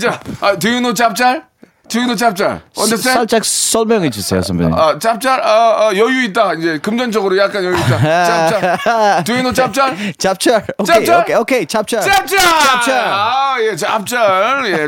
자, 0.00 0.18
아, 0.40 0.56
do 0.58 0.68
you 0.68 0.78
know 0.80 0.94
짭짤? 0.94 1.44
Do 1.88 1.98
you 2.00 2.06
know 2.06 2.16
짭짤? 2.16 2.62
언더스탠? 2.74 3.12
살짝 3.12 3.44
설명해 3.44 4.08
주세요 4.08 4.40
선배님. 4.40 4.72
아, 4.72 4.98
짭짤? 4.98 5.42
아, 5.44 5.88
아, 5.88 5.90
여유 5.94 6.22
있다. 6.24 6.54
이제 6.54 6.78
금전적으로 6.78 7.36
약간 7.36 7.62
여유 7.62 7.76
있다. 7.76 7.98
짭짤. 8.24 8.78
Do 9.24 9.34
you 9.34 9.42
know 9.42 9.52
짭짤? 9.52 10.14
짭짤. 10.18 10.64
오케이, 10.78 11.04
짭짤? 11.04 11.20
오케이, 11.20 11.36
오케이, 11.36 11.66
짭짤. 11.66 12.00
짭짤! 12.00 12.38
짭짤. 12.38 12.98
아, 12.98 13.56
예, 13.60 13.76
짭짤. 13.76 14.62
예. 14.66 14.86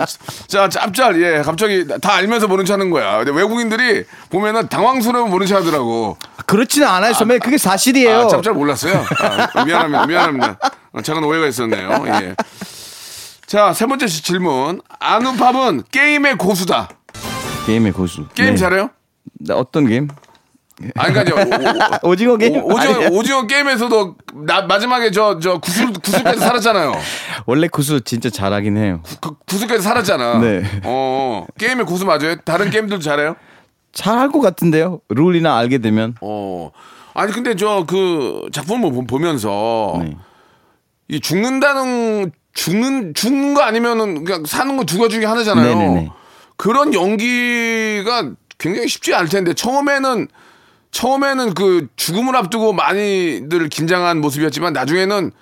자, 0.49 0.69
짭짤. 0.71 1.21
예, 1.23 1.43
갑자기 1.43 1.87
다 2.01 2.15
알면서 2.15 2.49
모른 2.49 2.65
체 2.65 2.73
하는 2.73 2.89
거야. 2.91 3.19
근데 3.19 3.33
외국인들이 3.33 4.05
보면은 4.31 4.69
당황스러우면 4.69 5.31
모른 5.31 5.47
체 5.47 5.55
하더라고. 5.55 6.17
그렇지는 6.47 6.89
않아요, 6.89 7.13
선배님. 7.13 7.41
그게 7.41 7.59
사실이에요. 7.59 8.21
아, 8.21 8.29
짭짤 8.29 8.55
몰랐어요. 8.55 9.05
아, 9.55 9.65
미안합니다. 9.65 10.07
미안합니다. 10.07 10.57
어, 10.95 11.03
작은 11.03 11.25
오해가 11.25 11.47
있었네요. 11.49 12.05
예. 12.07 12.35
자, 13.47 13.73
세 13.73 13.87
번째 13.87 14.07
질문. 14.07 14.81
아누팝은 15.01 15.85
게임의 15.91 16.39
고수다. 16.39 16.89
게임의 17.67 17.93
고수. 17.93 18.27
게임 18.35 18.51
네. 18.51 18.57
잘해요? 18.57 18.91
나 19.41 19.57
어떤 19.57 19.87
게임? 19.87 20.09
아니, 20.97 21.17
오- 21.17 22.07
오- 22.07 22.11
오징어 22.11 22.37
게임. 22.37 22.57
오, 22.63 22.77
아니야. 22.77 23.09
오징어 23.11 23.47
게임에서도 23.47 24.17
나, 24.47 24.63
마지막에 24.63 25.11
저, 25.11 25.39
저 25.39 25.59
구슬, 25.59 25.93
구슬까지 25.93 26.41
살았잖아요. 26.41 26.93
원래 27.47 27.69
구수 27.69 28.01
진짜 28.01 28.29
잘하긴 28.31 28.77
해요. 28.77 29.01
그, 29.21 29.35
구슬까지 29.47 29.83
살았잖아. 29.83 30.39
네. 30.41 30.63
어, 30.85 31.47
게임의 31.59 31.87
고수 31.87 32.05
맞아요? 32.07 32.37
다른 32.45 32.71
게임들도 32.71 33.03
잘해요? 33.03 33.37
잘할 33.93 34.31
것 34.31 34.41
같은데요. 34.41 35.01
룰이나 35.09 35.57
알게 35.57 35.79
되면. 35.79 36.17
어. 36.21 36.71
아니, 37.15 37.33
근데 37.33 37.55
저 37.55 37.85
그 37.87 38.49
작품을 38.53 38.91
보- 38.93 39.07
보면서 39.07 39.97
네. 40.03 40.17
이 41.09 41.21
죽는다는, 41.21 42.33
죽는, 42.55 43.15
죽는 43.15 43.55
거 43.55 43.63
아니면은 43.63 44.25
그냥 44.25 44.45
사는 44.47 44.77
거 44.77 44.85
두가 44.85 45.09
중에 45.09 45.25
하나잖아요. 45.25 45.79
네네네. 45.79 46.11
그런 46.57 46.95
연기가 46.95 48.31
굉장히 48.59 48.89
쉽지 48.89 49.15
않을 49.15 49.29
텐데 49.29 49.55
처음에는 49.55 50.29
처음에는 50.93 51.55
그 51.55 51.89
죽음을 51.97 52.37
앞두고 52.37 52.73
많이들 52.73 53.69
긴장한 53.69 54.21
모습이었지만 54.21 54.73
나중에는 54.73 55.33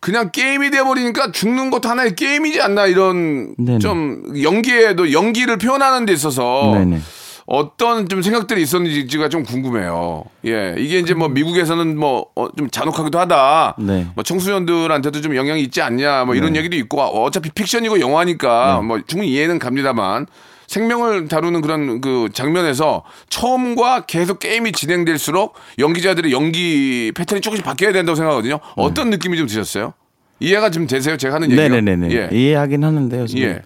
그냥 0.00 0.30
게임이 0.30 0.70
돼버리니까 0.70 1.32
죽는 1.32 1.70
것도 1.70 1.88
하나의 1.88 2.16
게임이지 2.16 2.60
않나 2.60 2.86
이런 2.86 3.54
네네. 3.56 3.78
좀 3.78 4.22
연기에도 4.42 5.12
연기를 5.12 5.58
표현하는 5.58 6.06
데 6.06 6.12
있어서 6.12 6.72
네네. 6.74 7.00
어떤 7.46 8.08
좀 8.08 8.22
생각들이 8.22 8.60
있었는지가 8.62 9.28
좀 9.28 9.44
궁금해요. 9.44 10.24
예, 10.46 10.74
이게 10.78 10.98
이제 10.98 11.14
뭐 11.14 11.28
미국에서는 11.28 11.96
뭐 11.96 12.26
좀 12.56 12.70
잔혹하기도 12.70 13.18
하다. 13.18 13.76
네. 13.78 14.06
뭐 14.14 14.24
청소년들한테도 14.24 15.20
좀 15.20 15.36
영향이 15.36 15.62
있지 15.62 15.80
않냐. 15.82 16.24
뭐 16.24 16.34
이런 16.34 16.56
얘기도 16.56 16.76
있고 16.76 17.00
어차피 17.00 17.50
픽션이고 17.50 18.00
영화니까 18.00 18.78
네. 18.80 18.86
뭐 18.86 19.00
충분히 19.06 19.30
이해는 19.32 19.58
갑니다만 19.58 20.26
생명을 20.66 21.28
다루는 21.28 21.60
그런 21.60 22.00
그 22.00 22.28
장면에서 22.32 23.04
처음과 23.30 24.06
계속 24.06 24.38
게임이 24.40 24.72
진행될수록 24.72 25.54
연기자들의 25.78 26.32
연기 26.32 27.12
패턴이 27.14 27.40
조금씩 27.40 27.64
바뀌어야 27.64 27.92
된다고 27.92 28.16
생각하거든요. 28.16 28.58
어떤 28.76 29.10
느낌이 29.10 29.36
좀 29.36 29.46
드셨어요? 29.46 29.94
이해가 30.40 30.70
좀 30.70 30.86
되세요? 30.86 31.16
제가 31.16 31.36
하는 31.36 31.50
얘기가? 31.50 31.62
네. 31.68 31.80
네네네네. 31.80 32.14
예. 32.14 32.28
이해하긴 32.36 32.84
하는데요. 32.84 33.26
선배님. 33.26 33.48
예. 33.48 33.62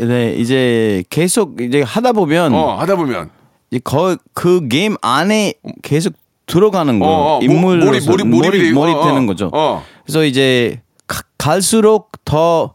이- 0.00 0.04
네, 0.04 0.34
이제 0.36 1.02
계속 1.10 1.60
이제 1.60 1.82
하다 1.82 2.12
보면 2.12 2.54
어, 2.54 2.76
하다 2.78 2.96
보면 2.96 3.30
이 3.70 3.78
거, 3.80 4.16
그 4.34 4.68
게임 4.68 4.96
안에 5.02 5.54
계속 5.82 6.14
들어가는 6.46 6.98
거예요. 6.98 7.14
어, 7.14 7.36
어, 7.38 7.40
인물로 7.42 7.86
몰입, 7.86 8.06
몰입, 8.06 8.52
되고, 8.52 8.74
몰입되는 8.74 9.16
어, 9.16 9.22
어. 9.22 9.26
거죠. 9.26 9.50
어. 9.52 9.82
그래서 10.04 10.24
이제 10.24 10.80
가- 11.06 11.22
갈수록 11.38 12.12
더 12.24 12.72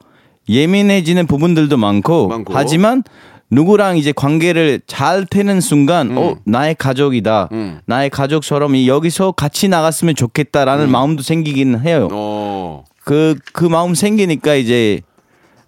예민해지는 0.50 1.28
부분들도 1.28 1.78
많고, 1.78 2.28
많고. 2.28 2.54
하지만 2.54 3.04
누구랑 3.52 3.98
이제 3.98 4.12
관계를 4.14 4.82
잘 4.88 5.26
태는 5.26 5.62
순간, 5.62 6.18
어 6.18 6.36
나의 6.46 6.76
가족이다, 6.76 7.50
음. 7.52 7.80
나의 7.86 8.10
가족처럼 8.10 8.76
이 8.76 8.88
여기서 8.88 9.34
같이 9.34 9.68
나갔으면 9.68 10.16
좋겠다라는 10.16 10.90
마음도 10.90 11.22
생기긴 11.24 11.80
해요. 11.80 12.08
음. 12.12 12.14
어. 12.14 12.84
그, 13.04 13.36
그 13.54 13.66
마음 13.66 13.94
생기니까 13.96 14.56
이제 14.56 15.02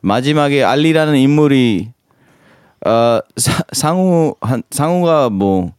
마지막에 0.03 0.63
알리라는 0.63 1.15
인물이 1.15 1.89
어, 2.85 3.19
사, 3.37 3.63
상우 3.71 4.35
한 4.41 4.61
상우가 4.69 5.29
뭐 5.29 5.71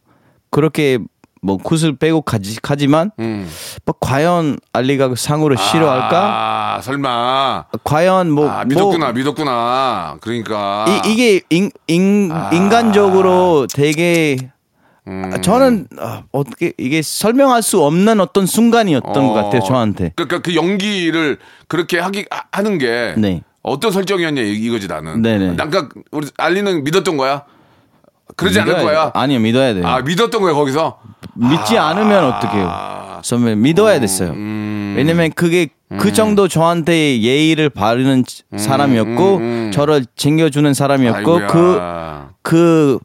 그렇게 0.49 0.97
뭐 1.43 1.57
굿을 1.57 1.95
빼고 1.97 2.21
가지, 2.23 2.59
가지만 2.59 3.11
음. 3.19 3.47
뭐 3.85 3.93
과연 3.99 4.57
알리가 4.73 5.09
그 5.09 5.15
상우를 5.15 5.57
싫어할까? 5.57 6.77
아, 6.77 6.81
설마. 6.81 7.65
과연 7.83 8.31
뭐 8.31 8.49
아, 8.49 8.65
믿었구나, 8.65 9.11
믿었구나. 9.11 10.17
그러니까. 10.21 10.85
뭐 10.87 10.95
이, 10.95 11.11
이게 11.13 11.41
인, 11.51 11.69
인, 11.85 12.31
아. 12.33 12.49
인간적으로 12.51 13.67
되게 13.71 14.37
음. 15.07 15.29
아, 15.31 15.39
저는 15.39 15.87
아, 15.99 16.23
어떻게 16.31 16.73
이게 16.79 17.03
설명할 17.03 17.61
수 17.61 17.83
없는 17.83 18.19
어떤 18.19 18.47
순간이었던 18.47 19.15
어. 19.15 19.27
것 19.27 19.33
같아요 19.35 19.61
저한테. 19.61 20.13
그러니까 20.15 20.39
그 20.41 20.55
연기를 20.55 21.37
그렇게 21.67 21.99
하기 21.99 22.25
하- 22.31 22.45
하는 22.51 22.79
게 22.79 23.13
네. 23.19 23.43
어떤 23.65 23.91
설정이었냐 23.91 24.41
이- 24.41 24.53
이거지 24.53 24.87
나는. 24.87 25.21
네네. 25.21 25.53
난 25.53 25.69
그러니까 25.69 25.95
우리 26.11 26.27
알리는 26.37 26.83
믿었던 26.83 27.17
거야. 27.17 27.43
그러지 28.35 28.59
않을 28.59 28.73
믿어야 28.75 28.85
거야. 28.85 29.11
아니요 29.13 29.39
믿어야 29.39 29.73
돼요. 29.73 29.85
아 29.87 30.01
믿었던 30.01 30.41
거야 30.41 30.53
거기서. 30.53 30.99
믿지 31.35 31.77
않으면 31.77 32.23
아. 32.23 32.27
어떡해요? 32.37 33.21
선배 33.23 33.55
믿어야 33.55 33.99
됐어요. 33.99 34.31
음. 34.31 34.93
왜냐면 34.97 35.31
그게 35.33 35.69
그 35.99 36.13
정도 36.13 36.47
저한테 36.47 37.21
예의를 37.21 37.69
바르는 37.69 38.23
사람이었고 38.55 39.35
음, 39.37 39.41
음. 39.41 39.71
저를 39.73 40.05
챙겨주는 40.15 40.73
사람이었고 40.73 41.37
아이고야. 41.37 42.29
그그 42.41 42.99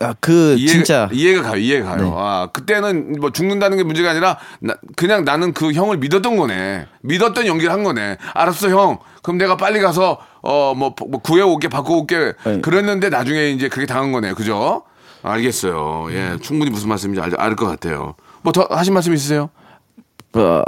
아, 0.00 0.14
그 0.20 0.54
이해가, 0.58 0.72
진짜 0.72 1.08
이해가 1.12 1.42
가요, 1.42 1.56
이해가 1.56 1.90
가요. 1.96 2.04
네. 2.04 2.12
아, 2.14 2.48
그때는 2.52 3.16
뭐 3.20 3.30
죽는다는 3.32 3.76
게 3.76 3.82
문제가 3.82 4.10
아니라 4.10 4.38
나- 4.60 4.76
그냥 4.96 5.24
나는 5.24 5.52
그 5.52 5.72
형을 5.72 5.98
믿었던 5.98 6.36
거네. 6.36 6.86
믿었던 7.02 7.46
연기를 7.46 7.72
한 7.72 7.82
거네. 7.82 8.16
알았어, 8.34 8.68
형. 8.70 8.98
그럼 9.22 9.36
내가 9.38 9.56
빨리 9.56 9.80
가서 9.80 10.18
어뭐 10.42 10.74
뭐 10.74 10.94
구해 11.22 11.42
올게, 11.42 11.68
바꿔 11.68 11.96
올게. 11.96 12.32
네. 12.44 12.60
그랬는데 12.60 13.08
나중에 13.10 13.50
이제 13.50 13.68
그렇게 13.68 13.86
당한 13.86 14.12
거네, 14.12 14.32
그죠? 14.34 14.82
알겠어요. 15.22 16.06
예, 16.12 16.36
충분히 16.40 16.70
무슨 16.70 16.88
말씀인지 16.88 17.20
알, 17.20 17.32
알것 17.38 17.68
같아요. 17.68 18.14
뭐 18.42 18.52
더 18.52 18.66
하신 18.70 18.94
말씀 18.94 19.12
있으세요? 19.12 19.50
어, 20.32 20.62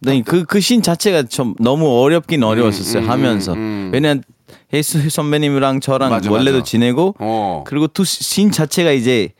네, 0.00 0.22
그, 0.24 0.44
그 0.44 0.60
신 0.60 0.82
자체가 0.82 1.24
좀 1.24 1.54
너무 1.58 1.88
어렵긴 2.02 2.42
어려웠었어요, 2.44 3.08
하면서. 3.08 3.52
왜냐면, 3.52 4.22
혜수 4.72 5.08
선배님이랑 5.10 5.80
저랑 5.80 6.10
맞아, 6.10 6.30
원래도 6.30 6.58
맞아. 6.58 6.64
지내고, 6.64 7.14
어. 7.18 7.64
그리고 7.66 7.86
또신 7.88 8.50
자체가 8.50 8.92
이제, 8.92 9.30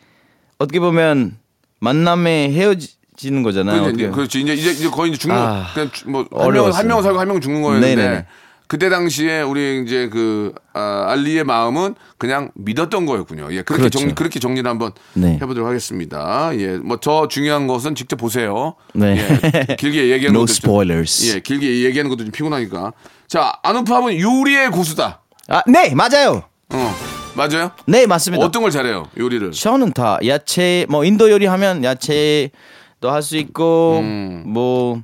어떻게 0.58 0.78
보면, 0.80 1.38
만남에 1.80 2.50
헤어지는 2.52 3.42
거잖아요. 3.42 3.82
그렇지, 3.82 3.94
이제, 3.94 4.10
그렇지. 4.10 4.40
이제, 4.42 4.54
이제, 4.54 4.70
이제 4.70 4.88
거의 4.90 5.10
이제 5.10 5.18
죽는, 5.18 5.36
아, 5.36 5.66
그냥 5.74 5.90
뭐한 6.06 6.86
명, 6.86 7.02
살고 7.02 7.18
한 7.18 7.26
명은 7.26 7.40
죽는 7.40 7.62
거였는데. 7.62 7.94
네네네. 7.96 8.26
그때 8.68 8.88
당시에 8.88 9.42
우리 9.42 9.82
이제 9.84 10.08
그 10.08 10.54
아, 10.72 11.04
알리의 11.08 11.44
마음은 11.44 11.94
그냥 12.16 12.50
믿었던 12.54 13.04
거였군요. 13.04 13.48
예, 13.50 13.56
그렇게 13.60 13.82
그렇죠. 13.82 13.98
정리 13.98 14.14
그렇게 14.14 14.40
정리를 14.40 14.66
한번 14.70 14.92
네. 15.12 15.34
해보도록 15.42 15.68
하겠습니다. 15.68 16.52
예, 16.56 16.78
뭐더 16.78 17.28
중요한 17.28 17.66
것은 17.66 17.94
직접 17.94 18.16
보세요. 18.16 18.76
네. 18.94 19.18
예, 19.18 19.76
길게 19.76 20.08
얘기하는 20.12 20.28
No 20.40 20.46
것도 20.46 20.52
spoilers. 20.52 21.26
좀, 21.26 21.36
예, 21.36 21.40
길게 21.40 21.84
얘기하는 21.84 22.08
것도 22.08 22.24
좀 22.24 22.30
피곤하니까. 22.32 22.94
자, 23.28 23.52
아누팝은 23.62 24.18
요리의 24.18 24.70
고수다. 24.70 25.20
아, 25.48 25.62
네, 25.66 25.94
맞아요. 25.94 26.42
어, 26.70 26.94
맞아요? 27.34 27.72
네, 27.86 28.06
맞습니다. 28.06 28.44
어떤 28.44 28.62
걸 28.62 28.70
잘해요? 28.70 29.08
요리를. 29.18 29.52
저는 29.52 29.92
다 29.92 30.18
야채 30.26 30.86
뭐 30.88 31.04
인도 31.04 31.30
요리 31.30 31.46
하면 31.46 31.82
야채도 31.84 33.10
할 33.10 33.22
수 33.22 33.36
있고 33.36 33.98
음. 34.00 34.44
뭐 34.46 35.02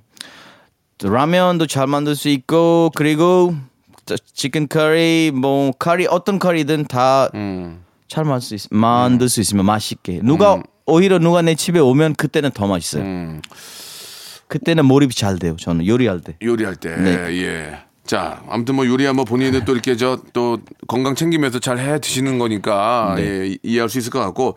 라면도 1.03 1.67
잘 1.67 1.87
만들 1.87 2.15
수 2.17 2.29
있고 2.29 2.91
그리고 2.95 3.55
치킨 4.35 4.69
커리 4.69 5.31
뭐 5.35 5.71
커리 5.79 6.07
어떤 6.09 6.39
커리든 6.39 6.87
다잘 6.87 7.31
음. 7.35 7.83
만들 8.25 8.41
수 8.41 8.55
있, 8.55 8.63
만들 8.71 9.29
수 9.29 9.41
있으면 9.41 9.65
맛있게 9.67 10.21
누가 10.23 10.63
오히려 10.87 11.19
누가 11.19 11.43
내 11.43 11.55
집에 11.55 11.79
오면 11.79 12.15
그때는 12.15 12.51
더 12.53 12.67
맛있어요. 12.67 13.03
음. 13.05 13.43
그때는 14.49 14.87
몰입이 14.87 15.15
잘 15.15 15.39
돼요. 15.39 15.57
저는 15.61 15.87
요리할 15.87 16.21
때. 16.21 16.37
요리할 16.43 16.77
때. 16.77 16.97
네. 16.97 17.11
예. 17.43 17.79
자, 18.09 18.43
아무튼 18.49 18.75
뭐 18.75 18.87
요리 18.87 19.05
한번 19.05 19.27
본인은 19.27 19.67
또 19.67 19.73
이렇게 19.73 19.95
저 19.95 20.19
또 20.33 20.59
건강 20.87 21.15
챙기면서 21.15 21.59
잘 21.59 21.79
해 21.79 21.99
드시는 22.01 22.39
거니까 22.39 23.13
네. 23.17 23.23
예, 23.23 23.57
이해할 23.63 23.91
수 23.91 23.99
있을 23.99 24.11
것 24.11 24.19
같고 24.21 24.57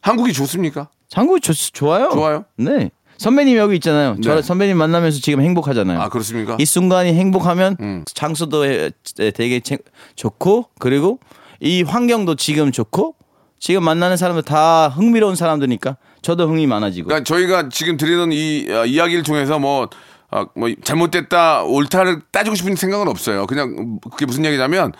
한국이 0.00 0.32
좋습니까? 0.32 0.88
한국이 1.12 1.40
좋, 1.40 1.52
좋아요. 1.52 2.10
좋아요? 2.12 2.44
네. 2.56 2.90
선배님 3.18 3.56
여기 3.56 3.74
있잖아요. 3.76 4.16
저 4.22 4.36
네. 4.36 4.42
선배님 4.42 4.76
만나면서 4.76 5.20
지금 5.20 5.40
행복하잖아요. 5.42 6.00
아, 6.00 6.08
그렇습니까? 6.10 6.56
이 6.60 6.64
순간이 6.64 7.12
행복하면 7.14 7.76
음. 7.80 8.04
장소도 8.06 8.66
해- 8.66 8.90
되게 9.34 9.58
체- 9.60 9.78
좋고 10.14 10.66
그리고 10.78 11.18
이 11.60 11.82
환경도 11.82 12.36
지금 12.36 12.70
좋고 12.70 13.16
지금 13.58 13.82
만나는 13.84 14.16
사람들 14.16 14.44
다 14.44 14.88
흥미로운 14.88 15.34
사람들이니까 15.34 15.96
저도 16.22 16.48
흥이 16.48 16.66
많아지고 16.68 17.08
그러니까 17.08 17.24
저희가 17.24 17.68
지금 17.68 17.96
드리는 17.96 18.30
이 18.32 18.66
어, 18.70 18.86
이야기를 18.86 19.24
통해서 19.24 19.58
뭐 19.58 19.88
아, 20.32 20.46
뭐 20.54 20.68
잘못됐다 20.82 21.62
옳다를 21.64 22.20
따지고 22.32 22.56
싶은 22.56 22.74
생각은 22.74 23.06
없어요. 23.06 23.46
그냥 23.46 23.98
그게 24.10 24.24
무슨 24.26 24.44
얘기냐면 24.46 24.92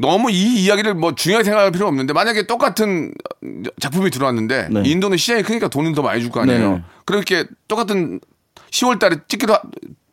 너무 0.00 0.30
이 0.30 0.62
이야기를 0.64 0.94
뭐 0.94 1.14
중요하게 1.16 1.44
생각할 1.44 1.72
필요 1.72 1.88
없는데 1.88 2.12
만약에 2.12 2.46
똑같은 2.46 3.12
작품이 3.80 4.10
들어왔는데 4.10 4.68
네. 4.70 4.82
인도는 4.84 5.16
시장이 5.18 5.42
크니까 5.42 5.66
돈은 5.66 5.94
더 5.94 6.02
많이 6.02 6.20
줄 6.22 6.30
거 6.30 6.40
아니에요. 6.40 6.58
네네. 6.70 6.82
그렇게 7.04 7.44
똑같은 7.66 8.20
10월 8.70 9.00
달에 9.00 9.16
찍기로 9.26 9.52
하- 9.54 9.62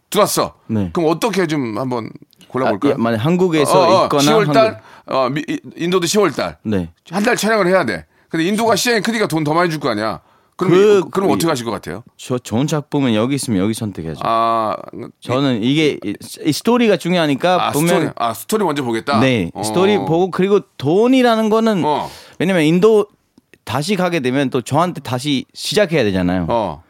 들어왔어. 0.10 0.56
네. 0.66 0.90
그럼 0.94 1.12
어떻게 1.12 1.46
좀 1.46 1.78
한번 1.78 2.10
골라볼까요? 2.48 2.94
아, 2.94 2.96
예, 2.98 3.02
만약 3.02 3.18
한국에서 3.24 4.06
있거나 4.06 4.24
10월 4.24 4.52
달, 4.52 4.66
한국- 4.66 4.82
어, 5.16 5.30
미- 5.30 5.44
이- 5.48 5.60
인도도 5.76 6.08
10월 6.08 6.36
달. 6.36 6.58
네. 6.64 6.90
한달 7.12 7.36
촬영을 7.38 7.68
해야 7.68 7.86
돼. 7.86 8.08
근데 8.30 8.46
인도가 8.46 8.76
시장이 8.76 9.02
크니까 9.02 9.28
돈 9.28 9.44
더 9.44 9.54
많이 9.54 9.70
줄 9.70 9.80
거 9.80 9.90
아니야. 9.90 10.22
그럼 10.58 10.72
그- 10.74 10.78
이- 11.08 11.12
그럼 11.12 11.28
그- 11.30 11.34
어떻게 11.36 11.48
하실 11.48 11.66
것 11.66 11.72
같아요? 11.72 12.04
저 12.18 12.38
좋은 12.40 12.66
작품은 12.68 13.14
여기 13.14 13.36
있으면 13.36 13.60
여기 13.62 13.74
선택해야죠. 13.74 14.20
아, 14.24 14.76
저는 15.22 15.62
이게 15.64 16.00
이, 16.04 16.14
이 16.46 16.52
스토리가 16.52 16.98
중요하니까 16.98 17.68
아 17.68 17.72
보면 17.72 17.88
스토리, 17.88 18.10
아 18.16 18.34
스토리 18.34 18.64
먼저 18.66 18.84
보겠다. 18.84 19.20
네 19.20 19.52
어. 19.54 19.62
스토리 19.64 19.98
보고 19.98 20.32
그리고 20.32 20.62
돈이라는 20.78 21.50
거는 21.50 21.84
어. 21.86 22.10
왜냐면 22.40 22.64
인도 22.64 23.06
다시 23.64 23.96
가게 23.96 24.20
되면 24.20 24.50
또 24.50 24.62
저한테 24.62 25.02
다시 25.02 25.46
시작해야 25.54 26.04
되잖아요. 26.04 26.48
어, 26.50 26.82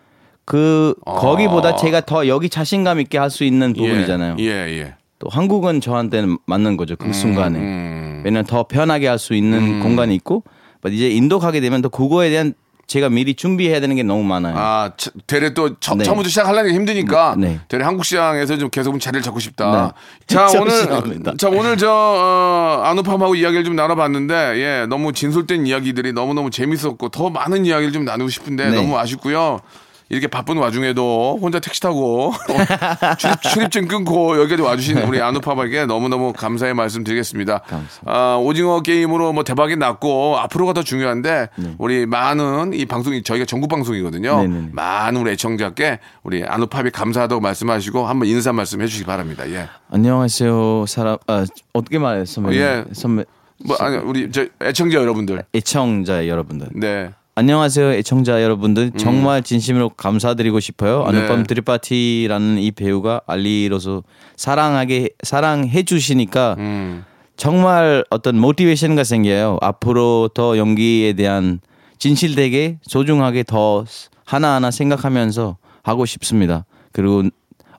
그 0.46 0.94
어. 1.06 1.16
거기보다 1.16 1.76
제가 1.76 2.02
더 2.02 2.28
여기 2.28 2.50
자신감 2.50 3.00
있게 3.02 3.18
할 3.18 3.30
수 3.30 3.44
있는 3.44 3.74
부분이잖아요. 3.74 4.38
예, 4.40 4.46
예, 4.46 4.80
예. 4.80 4.96
또 5.20 5.28
한국은 5.30 5.82
저한테는 5.82 6.38
맞는 6.46 6.78
거죠 6.78 6.96
그 6.96 7.12
순간에. 7.12 7.58
음. 7.60 8.22
왜냐면 8.24 8.46
더 8.46 8.64
편하게 8.64 9.08
할 9.08 9.18
수 9.18 9.34
있는 9.34 9.82
공간이 9.82 10.14
있고, 10.16 10.44
이제 10.90 11.10
인도 11.10 11.40
가게 11.40 11.60
되면 11.60 11.82
또 11.82 11.90
그거에 11.90 12.30
대한 12.30 12.54
제가 12.88 13.10
미리 13.10 13.36
준비해야 13.36 13.82
되는 13.82 13.96
게 13.98 14.04
너무 14.04 14.24
많아요. 14.24 14.56
아, 14.58 14.92
차- 14.96 15.12
되레 15.28 15.54
또 15.54 15.78
처, 15.80 15.94
네. 15.96 16.06
처음부터 16.06 16.30
시작하려는 16.30 16.70
게 16.72 16.76
힘드니까 16.76 17.36
네. 17.38 17.60
되레 17.68 17.84
한국 17.84 18.06
시장에서 18.06 18.58
좀 18.58 18.70
계속 18.70 18.98
자리를 18.98 19.22
잡고 19.24 19.40
싶다. 19.42 19.94
네. 20.26 20.26
자 20.26 20.48
오늘. 20.58 21.38
자 21.38 21.50
오늘 21.50 21.78
저 21.78 21.92
어, 21.92 22.82
아누팜하고 22.86 23.36
이야기를 23.36 23.66
좀 23.66 23.76
나눠봤는데 23.76 24.34
예 24.56 24.86
너무 24.88 25.12
진솔된 25.12 25.68
이야기들이 25.68 26.14
너무 26.14 26.34
너무 26.34 26.50
재밌었고 26.50 27.10
더 27.10 27.30
많은 27.30 27.66
이야기를 27.66 27.92
좀 27.92 28.06
나누고 28.06 28.30
싶은데 28.30 28.70
네. 28.70 28.76
너무 28.78 28.98
아쉽고요. 28.98 29.60
이렇게 30.10 30.28
바쁜 30.28 30.58
와중에도 30.58 31.38
혼자 31.42 31.60
택시 31.60 31.82
타고 31.82 32.34
출입, 33.20 33.42
출입증 33.42 33.88
끊고 33.88 34.40
여기까지 34.40 34.62
와주신 34.62 34.98
우리 35.00 35.22
아누팜에게 35.22 35.86
너무너무 35.86 36.34
감사의 36.34 36.74
말씀 36.74 37.04
드리겠습니다. 37.04 37.62
아, 38.06 38.38
오징어 38.42 38.82
게임으로 38.82 39.34
뭐 39.34 39.44
대박이 39.44 39.76
났고 39.76 40.38
앞으로가 40.38 40.74
더 40.74 40.84
중요한데 40.84 41.50
우리 41.78 42.06
많은 42.06 42.74
이 42.74 42.86
방송이 42.86 43.24
저희가 43.24 43.46
전국 43.46 43.68
방송이거든요. 43.70 44.42
네. 44.42 44.48
네네네. 44.48 44.70
많은 44.72 45.22
우리 45.22 45.32
애청자께 45.32 46.00
우리 46.24 46.44
아누팝이 46.44 46.92
감사하다고 46.92 47.42
말씀하시고 47.42 48.06
한번 48.08 48.28
인사 48.28 48.54
말씀 48.54 48.82
해 48.82 48.88
주시기 48.88 49.06
바랍니다. 49.06 49.50
예. 49.50 49.68
안녕하세요 49.92 50.86
사람 50.88 51.18
아, 51.28 51.46
어떻게 51.74 52.00
말해요 52.00 52.26
선배? 52.26 52.56
예. 52.56 52.86
선배 52.94 53.26
뭐 53.66 53.76
아니 53.80 53.98
우리 53.98 54.32
저 54.32 54.46
애청자 54.62 55.00
여러분들. 55.00 55.44
애청자 55.54 56.28
여러분들. 56.28 56.70
네. 56.76 57.12
안녕하세요 57.38 57.92
애청자 57.92 58.42
여러분들 58.42 58.94
정말 58.98 59.44
진심으로 59.44 59.90
감사드리고 59.90 60.60
싶어요. 60.60 61.04
음. 61.04 61.12
네. 61.12 61.20
아누밤 61.20 61.44
드리파티라는 61.46 62.58
이 62.58 62.72
배우가 62.72 63.22
알리로서 63.28 64.02
사랑하게 64.36 65.12
사랑해 65.22 65.84
주시니까 65.84 66.56
음. 66.58 67.06
정말 67.36 68.04
어떤 68.10 68.40
motivation가 68.40 69.04
생겨요. 69.04 69.60
앞으로 69.62 70.32
더 70.34 70.58
연기에 70.58 71.14
대한 71.14 71.60
진실되게 72.00 72.80
소중하게 72.82 73.44
더 73.44 73.86
하나하나 74.26 74.72
생각하면서 74.72 75.58
하고 75.84 76.08
싶습니다. 76.08 76.66
그리고 76.92 77.22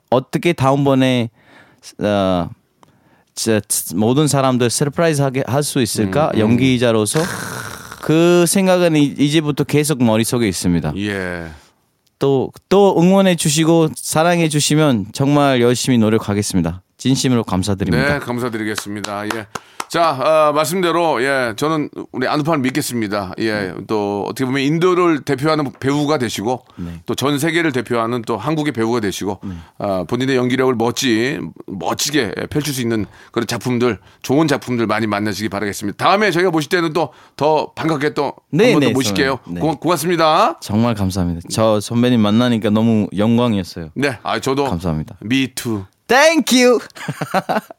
어떻게 0.09 0.53
다음번에 0.53 1.31
어, 2.01 2.49
모든 3.95 4.27
사람들 4.29 4.69
surprise 4.69 5.21
하게 5.21 5.43
할 5.45 5.63
수 5.63 5.81
있을까 5.81 6.31
연기자로서 6.37 7.19
그 8.01 8.45
생각은 8.47 8.95
이- 8.95 9.15
이제부터 9.17 9.63
계속 9.63 10.03
머릿속에 10.03 10.47
있습니다. 10.47 10.93
예. 10.97 11.47
또 12.19 12.51
또 12.67 12.95
응원해 12.99 13.35
주시고 13.35 13.89
사랑해 13.95 14.49
주시면 14.49 15.07
정말 15.13 15.61
열심히 15.61 15.97
노력하겠습니다. 15.97 16.81
진심으로 16.97 17.43
감사드립니다. 17.45 18.13
네, 18.13 18.19
감사드리겠습니다. 18.19 19.25
예. 19.35 19.47
자, 19.89 20.09
아, 20.21 20.51
말씀대로, 20.53 21.23
예, 21.23 21.53
저는 21.55 21.89
우리 22.11 22.27
안우판을 22.27 22.59
믿겠습니다. 22.59 23.33
예, 23.39 23.73
또 23.87 24.23
어떻게 24.27 24.45
보면 24.45 24.61
인도를 24.61 25.21
대표하는 25.21 25.71
배우가 25.79 26.17
되시고, 26.19 26.63
또전 27.07 27.39
세계를 27.39 27.71
대표하는 27.71 28.21
또 28.21 28.37
한국의 28.37 28.71
배우가 28.73 28.99
되시고, 28.99 29.39
아, 29.79 30.05
본인의 30.07 30.35
연기력을 30.35 30.75
멋지, 30.75 31.39
멋지게 31.65 32.33
펼칠 32.49 32.73
수 32.73 32.81
있는 32.81 33.05
그런 33.31 33.47
작품들, 33.47 33.99
좋은 34.21 34.47
작품들 34.47 34.85
많이 34.87 35.07
만나시기 35.07 35.49
바라겠습니다. 35.49 35.97
다음에 36.03 36.31
저희가 36.31 36.51
모실 36.51 36.69
때는 36.69 36.93
또 36.93 37.09
더 37.39 37.71
반갑게 37.71 38.13
또 38.15 38.33
네, 38.51 38.65
한번더 38.65 38.87
네, 38.87 38.93
모실게요. 38.93 39.39
네. 39.47 39.61
고, 39.61 39.75
고맙습니다. 39.77 40.59
정말 40.59 40.93
감사합니다. 40.93 41.47
저 41.49 41.79
선배님 41.79 42.19
만나니까 42.19 42.69
너무 42.69 43.07
영광이었어요. 43.15 43.91
네, 43.95 44.19
아, 44.23 44.39
저도. 44.41 44.65
감사합니다. 44.65 45.15
Me 45.23 45.47
too. 45.55 45.85
Thank 46.07 46.61
you. 46.61 46.79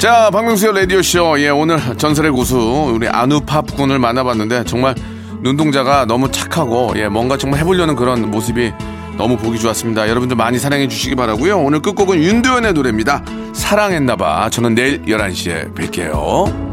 자, 0.00 0.30
박명수의 0.30 0.72
라디오쇼. 0.72 1.40
예, 1.40 1.50
오늘 1.50 1.78
전설의 1.98 2.30
고수, 2.30 2.56
우리 2.58 3.06
아누팝 3.06 3.76
군을 3.76 3.98
만나봤는데, 3.98 4.64
정말 4.64 4.94
눈동자가 5.42 6.06
너무 6.06 6.30
착하고, 6.30 6.94
예, 6.96 7.06
뭔가 7.08 7.36
정말 7.36 7.60
해보려는 7.60 7.96
그런 7.96 8.30
모습이 8.30 8.72
너무 9.18 9.36
보기 9.36 9.58
좋았습니다. 9.58 10.08
여러분들 10.08 10.38
많이 10.38 10.58
사랑해 10.58 10.88
주시기 10.88 11.16
바라고요 11.16 11.58
오늘 11.58 11.82
끝곡은 11.82 12.16
윤도현의 12.22 12.72
노래입니다. 12.72 13.22
사랑했나봐. 13.52 14.48
저는 14.48 14.74
내일 14.74 15.02
11시에 15.02 15.74
뵐게요. 15.74 16.70